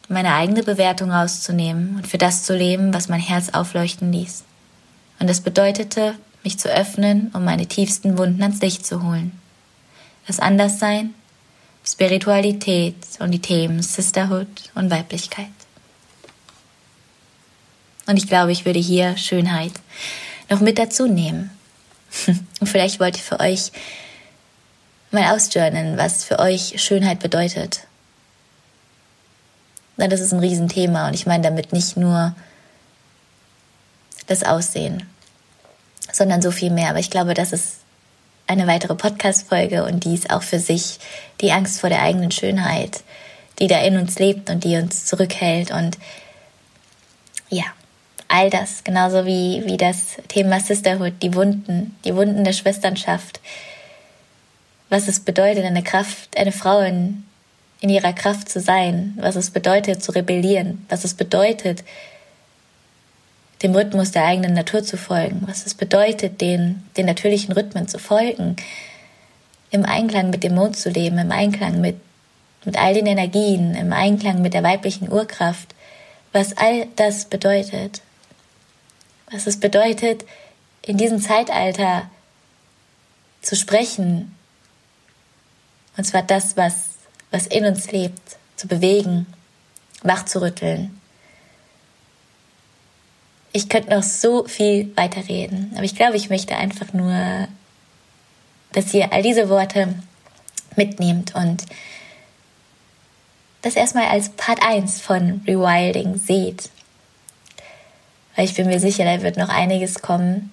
meine 0.08 0.34
eigene 0.34 0.62
Bewertung 0.62 1.10
rauszunehmen 1.10 1.96
und 1.96 2.06
für 2.06 2.18
das 2.18 2.42
zu 2.42 2.54
leben, 2.54 2.92
was 2.92 3.08
mein 3.08 3.20
Herz 3.20 3.50
aufleuchten 3.50 4.12
ließ. 4.12 4.44
Und 5.18 5.30
das 5.30 5.40
bedeutete, 5.40 6.14
mich 6.42 6.58
zu 6.58 6.68
öffnen, 6.68 7.30
um 7.34 7.44
meine 7.44 7.66
tiefsten 7.66 8.18
Wunden 8.18 8.42
ans 8.42 8.60
Licht 8.60 8.86
zu 8.86 9.02
holen. 9.02 9.38
Das 10.26 10.40
Anderssein, 10.40 11.14
Spiritualität 11.84 12.96
und 13.18 13.30
die 13.30 13.40
Themen 13.40 13.82
Sisterhood 13.82 14.48
und 14.74 14.90
Weiblichkeit. 14.90 15.50
Und 18.06 18.16
ich 18.16 18.26
glaube, 18.26 18.52
ich 18.52 18.64
würde 18.64 18.80
hier 18.80 19.16
Schönheit 19.16 19.72
noch 20.48 20.60
mit 20.60 20.78
dazu 20.78 21.06
nehmen. 21.06 21.50
Und 22.26 22.66
vielleicht 22.66 22.98
wollt 22.98 23.16
ihr 23.16 23.22
für 23.22 23.38
euch 23.38 23.70
mal 25.12 25.32
ausjournalen, 25.32 25.96
was 25.96 26.24
für 26.24 26.40
euch 26.40 26.82
Schönheit 26.82 27.20
bedeutet. 27.20 27.86
Na, 29.96 30.08
das 30.08 30.20
ist 30.20 30.32
ein 30.32 30.40
Riesenthema 30.40 31.06
und 31.08 31.14
ich 31.14 31.26
meine 31.26 31.44
damit 31.44 31.72
nicht 31.72 31.96
nur 31.96 32.34
das 34.26 34.42
Aussehen, 34.42 35.06
sondern 36.12 36.42
so 36.42 36.50
viel 36.50 36.70
mehr. 36.70 36.90
Aber 36.90 36.98
ich 36.98 37.10
glaube, 37.10 37.34
das 37.34 37.52
ist 37.52 37.78
eine 38.46 38.66
weitere 38.66 38.94
Podcast-Folge 38.94 39.84
und 39.84 40.04
die 40.04 40.14
ist 40.14 40.30
auch 40.30 40.42
für 40.42 40.58
sich 40.58 40.98
die 41.40 41.52
Angst 41.52 41.80
vor 41.80 41.88
der 41.88 42.02
eigenen 42.02 42.30
Schönheit, 42.30 43.02
die 43.60 43.68
da 43.68 43.80
in 43.80 43.96
uns 43.96 44.18
lebt 44.18 44.50
und 44.50 44.64
die 44.64 44.76
uns 44.76 45.06
zurückhält 45.06 45.70
und 45.70 45.98
ja, 47.48 47.64
all 48.28 48.50
das, 48.50 48.84
genauso 48.84 49.26
wie, 49.26 49.62
wie 49.66 49.76
das 49.76 50.16
Thema 50.28 50.60
Sisterhood, 50.60 51.14
die 51.22 51.34
Wunden, 51.34 51.96
die 52.04 52.14
Wunden 52.14 52.44
der 52.44 52.52
Schwesternschaft, 52.52 53.40
was 54.88 55.08
es 55.08 55.20
bedeutet, 55.20 55.64
eine 55.64 55.82
Kraft, 55.82 56.36
eine 56.36 56.52
Frau 56.52 56.80
in, 56.80 57.24
in 57.80 57.90
ihrer 57.90 58.12
Kraft 58.12 58.48
zu 58.48 58.60
sein, 58.60 59.16
was 59.20 59.36
es 59.36 59.50
bedeutet, 59.50 60.02
zu 60.02 60.12
rebellieren, 60.12 60.84
was 60.88 61.04
es 61.04 61.14
bedeutet, 61.14 61.84
dem 63.62 63.74
Rhythmus 63.74 64.12
der 64.12 64.24
eigenen 64.24 64.54
Natur 64.54 64.82
zu 64.82 64.96
folgen, 64.96 65.42
was 65.46 65.66
es 65.66 65.74
bedeutet, 65.74 66.40
den, 66.40 66.82
den 66.96 67.06
natürlichen 67.06 67.52
Rhythmen 67.52 67.88
zu 67.88 67.98
folgen, 67.98 68.56
im 69.70 69.84
Einklang 69.84 70.30
mit 70.30 70.42
dem 70.42 70.54
Mond 70.54 70.76
zu 70.76 70.90
leben, 70.90 71.18
im 71.18 71.30
Einklang 71.30 71.80
mit, 71.80 71.96
mit 72.64 72.78
all 72.78 72.94
den 72.94 73.06
Energien, 73.06 73.74
im 73.74 73.92
Einklang 73.92 74.42
mit 74.42 74.54
der 74.54 74.62
weiblichen 74.62 75.10
Urkraft, 75.12 75.74
was 76.32 76.56
all 76.56 76.86
das 76.96 77.26
bedeutet 77.26 78.02
was 79.30 79.46
es 79.46 79.58
bedeutet, 79.58 80.24
in 80.82 80.96
diesem 80.96 81.20
Zeitalter 81.20 82.10
zu 83.42 83.56
sprechen. 83.56 84.36
Und 85.96 86.04
zwar 86.04 86.22
das, 86.22 86.56
was, 86.56 86.74
was 87.30 87.46
in 87.46 87.64
uns 87.64 87.90
lebt, 87.92 88.20
zu 88.56 88.66
bewegen, 88.66 89.26
wach 90.02 90.24
zu 90.24 90.42
rütteln. 90.42 90.99
Ich 93.52 93.68
könnte 93.68 93.90
noch 93.90 94.02
so 94.02 94.44
viel 94.44 94.92
weiterreden, 94.96 95.72
aber 95.74 95.84
ich 95.84 95.96
glaube, 95.96 96.16
ich 96.16 96.30
möchte 96.30 96.56
einfach 96.56 96.92
nur, 96.92 97.48
dass 98.72 98.94
ihr 98.94 99.12
all 99.12 99.22
diese 99.22 99.48
Worte 99.48 99.94
mitnehmt 100.76 101.34
und 101.34 101.64
das 103.62 103.76
erstmal 103.76 104.06
als 104.06 104.30
Part 104.30 104.62
1 104.62 105.00
von 105.00 105.42
Rewilding 105.46 106.16
seht 106.16 106.70
weil 108.40 108.46
ich 108.46 108.54
bin 108.54 108.68
mir 108.68 108.80
sicher, 108.80 109.04
da 109.04 109.22
wird 109.22 109.36
noch 109.36 109.50
einiges 109.50 110.00
kommen. 110.00 110.50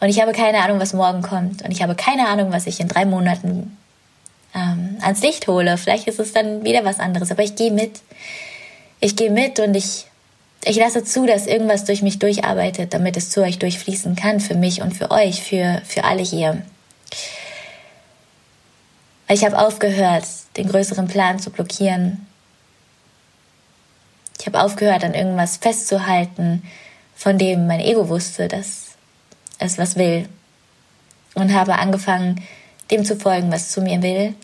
Und 0.00 0.08
ich 0.08 0.20
habe 0.20 0.30
keine 0.30 0.62
Ahnung, 0.62 0.78
was 0.78 0.92
morgen 0.92 1.20
kommt. 1.20 1.62
Und 1.62 1.72
ich 1.72 1.82
habe 1.82 1.96
keine 1.96 2.28
Ahnung, 2.28 2.52
was 2.52 2.68
ich 2.68 2.78
in 2.78 2.86
drei 2.86 3.04
Monaten 3.04 3.76
ähm, 4.54 4.98
ans 5.00 5.20
Licht 5.22 5.48
hole. 5.48 5.76
Vielleicht 5.76 6.06
ist 6.06 6.20
es 6.20 6.32
dann 6.32 6.62
wieder 6.62 6.84
was 6.84 7.00
anderes. 7.00 7.32
Aber 7.32 7.42
ich 7.42 7.56
gehe 7.56 7.72
mit. 7.72 8.02
Ich 9.00 9.16
gehe 9.16 9.30
mit 9.30 9.58
und 9.58 9.74
ich, 9.74 10.06
ich 10.64 10.76
lasse 10.76 11.04
zu, 11.04 11.26
dass 11.26 11.46
irgendwas 11.46 11.84
durch 11.84 12.02
mich 12.02 12.18
durcharbeitet, 12.18 12.94
damit 12.94 13.16
es 13.16 13.30
zu 13.30 13.42
euch 13.42 13.58
durchfließen 13.58 14.16
kann, 14.16 14.40
für 14.40 14.54
mich 14.54 14.82
und 14.82 14.96
für 14.96 15.10
euch, 15.10 15.42
für, 15.42 15.82
für 15.84 16.04
alle 16.04 16.22
hier. 16.22 16.62
Ich 19.28 19.44
habe 19.44 19.58
aufgehört, 19.58 20.24
den 20.56 20.68
größeren 20.68 21.06
Plan 21.06 21.38
zu 21.38 21.50
blockieren 21.50 22.26
ich 24.38 24.46
habe 24.46 24.62
aufgehört, 24.62 25.04
an 25.04 25.14
irgendwas 25.14 25.56
festzuhalten, 25.56 26.62
von 27.14 27.38
dem 27.38 27.66
mein 27.66 27.80
Ego 27.80 28.08
wusste, 28.08 28.46
dass 28.46 28.96
es 29.58 29.78
was 29.78 29.96
will. 29.96 30.28
Und 31.34 31.52
habe 31.52 31.74
angefangen, 31.74 32.42
dem 32.90 33.04
zu 33.04 33.16
folgen, 33.16 33.50
was 33.50 33.70
zu 33.70 33.80
mir 33.80 34.00
will. 34.02 34.34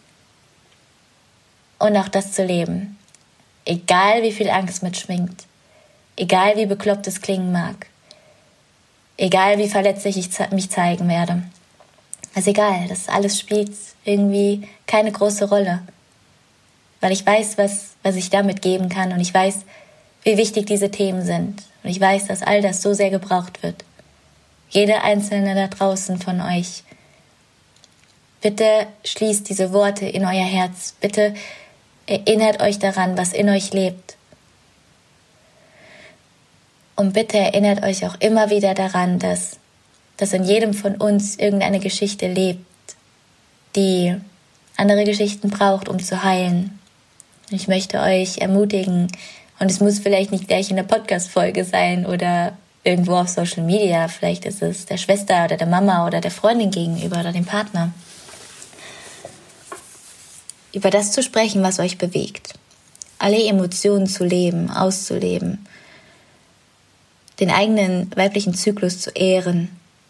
Und 1.78 1.96
auch 1.96 2.08
das 2.08 2.32
zu 2.32 2.44
leben. 2.44 2.98
Egal 3.64 4.22
wie 4.22 4.32
viel 4.32 4.50
Angst 4.50 4.82
mitschwingt. 4.82 5.44
Egal 6.16 6.56
wie 6.56 6.66
bekloppt 6.66 7.06
es 7.06 7.20
klingen 7.20 7.50
mag. 7.50 7.86
Egal 9.16 9.58
wie 9.58 9.68
verletzlich 9.68 10.16
ich 10.16 10.28
mich 10.50 10.70
zeigen 10.70 11.08
werde. 11.08 11.42
ist 12.34 12.48
egal, 12.48 12.88
das 12.88 13.08
alles 13.08 13.38
spielt 13.38 13.72
irgendwie 14.04 14.68
keine 14.86 15.12
große 15.12 15.48
Rolle. 15.48 15.82
Weil 17.00 17.12
ich 17.12 17.24
weiß, 17.24 17.58
was, 17.58 17.94
was 18.02 18.16
ich 18.16 18.30
damit 18.30 18.62
geben 18.62 18.88
kann 18.88 19.12
und 19.12 19.20
ich 19.20 19.34
weiß, 19.34 19.60
wie 20.22 20.36
wichtig 20.36 20.66
diese 20.66 20.90
Themen 20.90 21.24
sind. 21.24 21.62
Und 21.82 21.90
ich 21.90 22.00
weiß, 22.00 22.26
dass 22.26 22.42
all 22.42 22.62
das 22.62 22.82
so 22.82 22.94
sehr 22.94 23.10
gebraucht 23.10 23.62
wird. 23.62 23.84
Jeder 24.70 25.04
einzelne 25.04 25.54
da 25.54 25.68
draußen 25.68 26.18
von 26.18 26.40
euch. 26.40 26.82
Bitte 28.40 28.86
schließt 29.04 29.48
diese 29.48 29.72
Worte 29.72 30.06
in 30.06 30.24
euer 30.24 30.44
Herz. 30.44 30.94
Bitte 31.00 31.34
erinnert 32.06 32.60
euch 32.60 32.78
daran, 32.78 33.16
was 33.16 33.32
in 33.32 33.48
euch 33.48 33.72
lebt. 33.72 34.16
Und 36.96 37.12
bitte 37.12 37.38
erinnert 37.38 37.82
euch 37.82 38.06
auch 38.06 38.20
immer 38.20 38.50
wieder 38.50 38.74
daran, 38.74 39.18
dass, 39.18 39.58
dass 40.16 40.32
in 40.32 40.44
jedem 40.44 40.74
von 40.74 40.96
uns 40.96 41.36
irgendeine 41.36 41.80
Geschichte 41.80 42.28
lebt, 42.28 42.64
die 43.74 44.14
andere 44.76 45.04
Geschichten 45.04 45.50
braucht, 45.50 45.88
um 45.88 45.98
zu 45.98 46.22
heilen. 46.22 46.78
Ich 47.50 47.68
möchte 47.68 48.00
euch 48.00 48.38
ermutigen, 48.38 49.08
und 49.60 49.70
es 49.70 49.80
muss 49.80 50.00
vielleicht 50.00 50.32
nicht 50.32 50.48
gleich 50.48 50.70
in 50.70 50.76
der 50.76 50.82
Podcast-Folge 50.82 51.64
sein 51.64 52.06
oder 52.06 52.56
irgendwo 52.82 53.14
auf 53.14 53.28
Social 53.28 53.62
Media. 53.62 54.08
Vielleicht 54.08 54.44
ist 54.44 54.62
es 54.62 54.86
der 54.86 54.96
Schwester 54.98 55.44
oder 55.44 55.56
der 55.56 55.66
Mama 55.66 56.06
oder 56.06 56.20
der 56.20 56.30
Freundin 56.30 56.70
gegenüber 56.70 57.20
oder 57.20 57.32
dem 57.32 57.44
Partner. 57.44 57.92
Über 60.72 60.90
das 60.90 61.12
zu 61.12 61.22
sprechen, 61.22 61.62
was 61.62 61.78
euch 61.78 61.98
bewegt. 61.98 62.54
Alle 63.18 63.42
Emotionen 63.46 64.08
zu 64.08 64.24
leben, 64.24 64.70
auszuleben. 64.70 65.64
Den 67.40 67.50
eigenen 67.50 68.10
weiblichen 68.14 68.54
Zyklus 68.54 69.00
zu 69.00 69.10
ehren. 69.10 69.68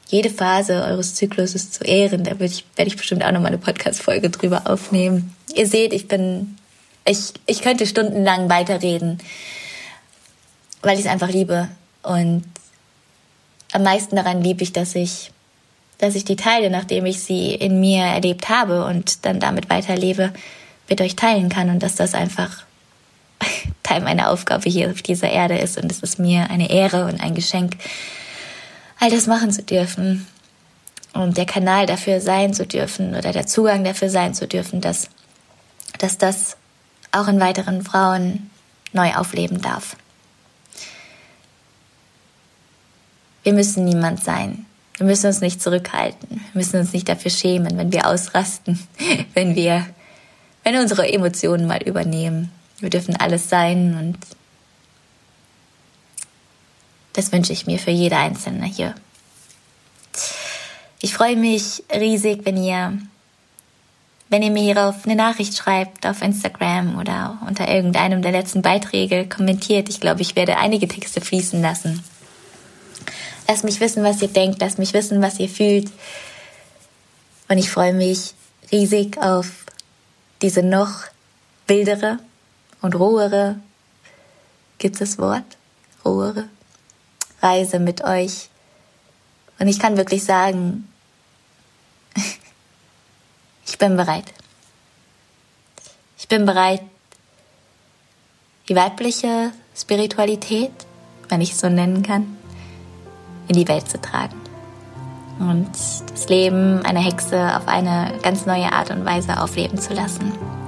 Jede 0.08 0.30
Phase 0.30 0.84
eures 0.84 1.14
Zykluses 1.14 1.70
zu 1.70 1.84
ehren. 1.84 2.24
Da 2.24 2.32
werde 2.32 2.44
ich, 2.44 2.64
werde 2.76 2.88
ich 2.88 2.96
bestimmt 2.96 3.24
auch 3.24 3.32
noch 3.32 3.40
mal 3.40 3.48
eine 3.48 3.58
Podcast-Folge 3.58 4.30
drüber 4.30 4.62
aufnehmen. 4.66 5.34
Ihr 5.54 5.66
seht, 5.66 5.92
ich 5.92 6.08
bin 6.08 6.56
ich, 7.06 7.34
ich 7.46 7.60
könnte 7.60 7.86
stundenlang 7.86 8.48
weiterreden, 8.48 9.18
weil 10.82 10.98
ich 10.98 11.04
es 11.04 11.10
einfach 11.10 11.30
liebe. 11.30 11.68
Und 12.02 12.44
am 13.72 13.82
meisten 13.82 14.16
daran 14.16 14.42
liebe 14.42 14.62
ich, 14.62 14.72
dass 14.72 14.94
ich, 14.94 15.30
dass 15.98 16.14
ich 16.14 16.24
die 16.24 16.36
Teile, 16.36 16.70
nachdem 16.70 17.06
ich 17.06 17.22
sie 17.22 17.54
in 17.54 17.80
mir 17.80 18.02
erlebt 18.02 18.48
habe 18.48 18.84
und 18.86 19.24
dann 19.24 19.40
damit 19.40 19.70
weiterlebe, 19.70 20.32
mit 20.88 21.00
euch 21.00 21.16
teilen 21.16 21.48
kann 21.48 21.70
und 21.70 21.82
dass 21.82 21.94
das 21.94 22.14
einfach 22.14 22.64
Teil 23.84 24.00
meiner 24.00 24.30
Aufgabe 24.30 24.68
hier 24.68 24.90
auf 24.90 25.02
dieser 25.02 25.30
Erde 25.30 25.56
ist. 25.58 25.78
Und 25.78 25.92
es 25.92 26.00
ist 26.00 26.18
mir 26.18 26.50
eine 26.50 26.70
Ehre 26.70 27.04
und 27.04 27.20
ein 27.20 27.36
Geschenk, 27.36 27.76
all 28.98 29.10
das 29.10 29.28
machen 29.28 29.52
zu 29.52 29.62
dürfen 29.62 30.26
und 31.12 31.36
der 31.36 31.46
Kanal 31.46 31.86
dafür 31.86 32.20
sein 32.20 32.52
zu 32.52 32.66
dürfen 32.66 33.14
oder 33.14 33.30
der 33.30 33.46
Zugang 33.46 33.84
dafür 33.84 34.10
sein 34.10 34.34
zu 34.34 34.48
dürfen, 34.48 34.80
dass, 34.80 35.08
dass 35.98 36.18
das 36.18 36.56
auch 37.12 37.28
in 37.28 37.38
weiteren 37.38 37.84
Frauen 37.84 38.50
neu 38.92 39.14
aufleben 39.14 39.60
darf. 39.60 39.96
Wir 43.44 43.52
müssen 43.52 43.84
niemand 43.84 44.24
sein. 44.24 44.66
Wir 44.96 45.06
müssen 45.06 45.26
uns 45.26 45.40
nicht 45.40 45.60
zurückhalten. 45.60 46.28
Wir 46.30 46.60
müssen 46.60 46.80
uns 46.80 46.92
nicht 46.92 47.08
dafür 47.08 47.30
schämen, 47.30 47.76
wenn 47.76 47.92
wir 47.92 48.06
ausrasten, 48.06 48.78
wenn 49.34 49.54
wir, 49.54 49.86
wenn 50.62 50.76
unsere 50.76 51.12
Emotionen 51.12 51.66
mal 51.66 51.82
übernehmen. 51.82 52.50
Wir 52.84 52.90
dürfen 52.90 53.16
alles 53.16 53.48
sein 53.48 53.96
und 53.98 54.18
das 57.14 57.32
wünsche 57.32 57.54
ich 57.54 57.66
mir 57.66 57.78
für 57.78 57.90
jede 57.90 58.18
Einzelne 58.18 58.66
hier. 58.66 58.94
Ich 61.00 61.14
freue 61.14 61.34
mich 61.34 61.82
riesig, 61.90 62.44
wenn 62.44 62.62
ihr 62.62 62.98
wenn 64.28 64.42
ihr 64.42 64.50
mir 64.50 64.62
hierauf 64.62 65.06
eine 65.06 65.16
Nachricht 65.16 65.56
schreibt 65.56 66.06
auf 66.06 66.20
Instagram 66.20 66.98
oder 66.98 67.38
unter 67.46 67.66
irgendeinem 67.68 68.20
der 68.20 68.32
letzten 68.32 68.60
Beiträge 68.60 69.26
kommentiert. 69.30 69.88
Ich 69.88 70.00
glaube, 70.00 70.20
ich 70.20 70.36
werde 70.36 70.58
einige 70.58 70.86
Texte 70.86 71.22
fließen 71.22 71.62
lassen. 71.62 72.04
Lasst 73.48 73.64
mich 73.64 73.80
wissen, 73.80 74.04
was 74.04 74.20
ihr 74.20 74.28
denkt, 74.28 74.60
lasst 74.60 74.78
mich 74.78 74.92
wissen, 74.92 75.22
was 75.22 75.40
ihr 75.40 75.48
fühlt. 75.48 75.90
Und 77.48 77.56
ich 77.56 77.70
freue 77.70 77.94
mich 77.94 78.34
riesig 78.70 79.16
auf 79.22 79.64
diese 80.42 80.62
noch 80.62 81.04
wildere 81.66 82.18
und 82.84 82.94
rohere, 82.96 83.56
gibt 84.76 85.00
es 85.00 85.18
Wort? 85.18 85.56
Rohere 86.04 86.50
Reise 87.40 87.78
mit 87.78 88.04
euch. 88.04 88.50
Und 89.58 89.68
ich 89.68 89.78
kann 89.78 89.96
wirklich 89.96 90.22
sagen, 90.22 90.86
ich 93.66 93.78
bin 93.78 93.96
bereit. 93.96 94.34
Ich 96.18 96.28
bin 96.28 96.44
bereit, 96.44 96.82
die 98.68 98.76
weibliche 98.76 99.52
Spiritualität, 99.74 100.72
wenn 101.30 101.40
ich 101.40 101.52
es 101.52 101.60
so 101.60 101.70
nennen 101.70 102.02
kann, 102.02 102.36
in 103.48 103.56
die 103.56 103.68
Welt 103.68 103.88
zu 103.88 103.98
tragen. 103.98 104.38
Und 105.38 105.70
das 106.10 106.28
Leben 106.28 106.84
einer 106.84 107.00
Hexe 107.00 107.56
auf 107.56 107.66
eine 107.66 108.18
ganz 108.22 108.44
neue 108.44 108.70
Art 108.72 108.90
und 108.90 109.06
Weise 109.06 109.40
aufleben 109.40 109.78
zu 109.78 109.94
lassen. 109.94 110.63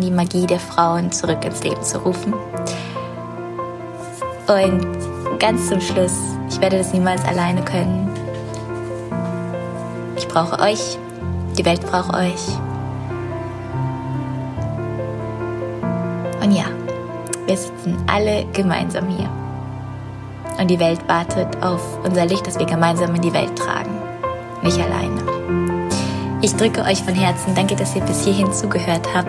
Die 0.00 0.10
Magie 0.10 0.46
der 0.46 0.60
Frauen 0.60 1.12
zurück 1.12 1.44
ins 1.44 1.62
Leben 1.62 1.82
zu 1.82 1.98
rufen. 1.98 2.32
Und 4.48 4.86
ganz 5.38 5.68
zum 5.68 5.80
Schluss, 5.80 6.16
ich 6.48 6.60
werde 6.60 6.78
das 6.78 6.92
niemals 6.94 7.22
alleine 7.24 7.62
können. 7.62 8.10
Ich 10.16 10.26
brauche 10.26 10.58
euch, 10.58 10.98
die 11.58 11.64
Welt 11.66 11.82
braucht 11.82 12.14
euch. 12.14 12.58
Und 16.42 16.52
ja, 16.52 16.64
wir 17.46 17.56
sitzen 17.56 17.98
alle 18.06 18.46
gemeinsam 18.54 19.06
hier. 19.08 19.28
Und 20.58 20.68
die 20.68 20.80
Welt 20.80 21.06
wartet 21.08 21.62
auf 21.62 21.82
unser 22.04 22.24
Licht, 22.24 22.46
das 22.46 22.58
wir 22.58 22.66
gemeinsam 22.66 23.14
in 23.14 23.22
die 23.22 23.34
Welt 23.34 23.54
tragen. 23.56 23.90
Nicht 24.62 24.78
alleine. 24.78 25.20
Ich 26.42 26.54
drücke 26.56 26.82
euch 26.82 27.02
von 27.02 27.14
Herzen. 27.14 27.54
Danke, 27.54 27.76
dass 27.76 27.94
ihr 27.94 28.02
bis 28.02 28.24
hierhin 28.24 28.50
zugehört 28.50 29.06
habt. 29.14 29.28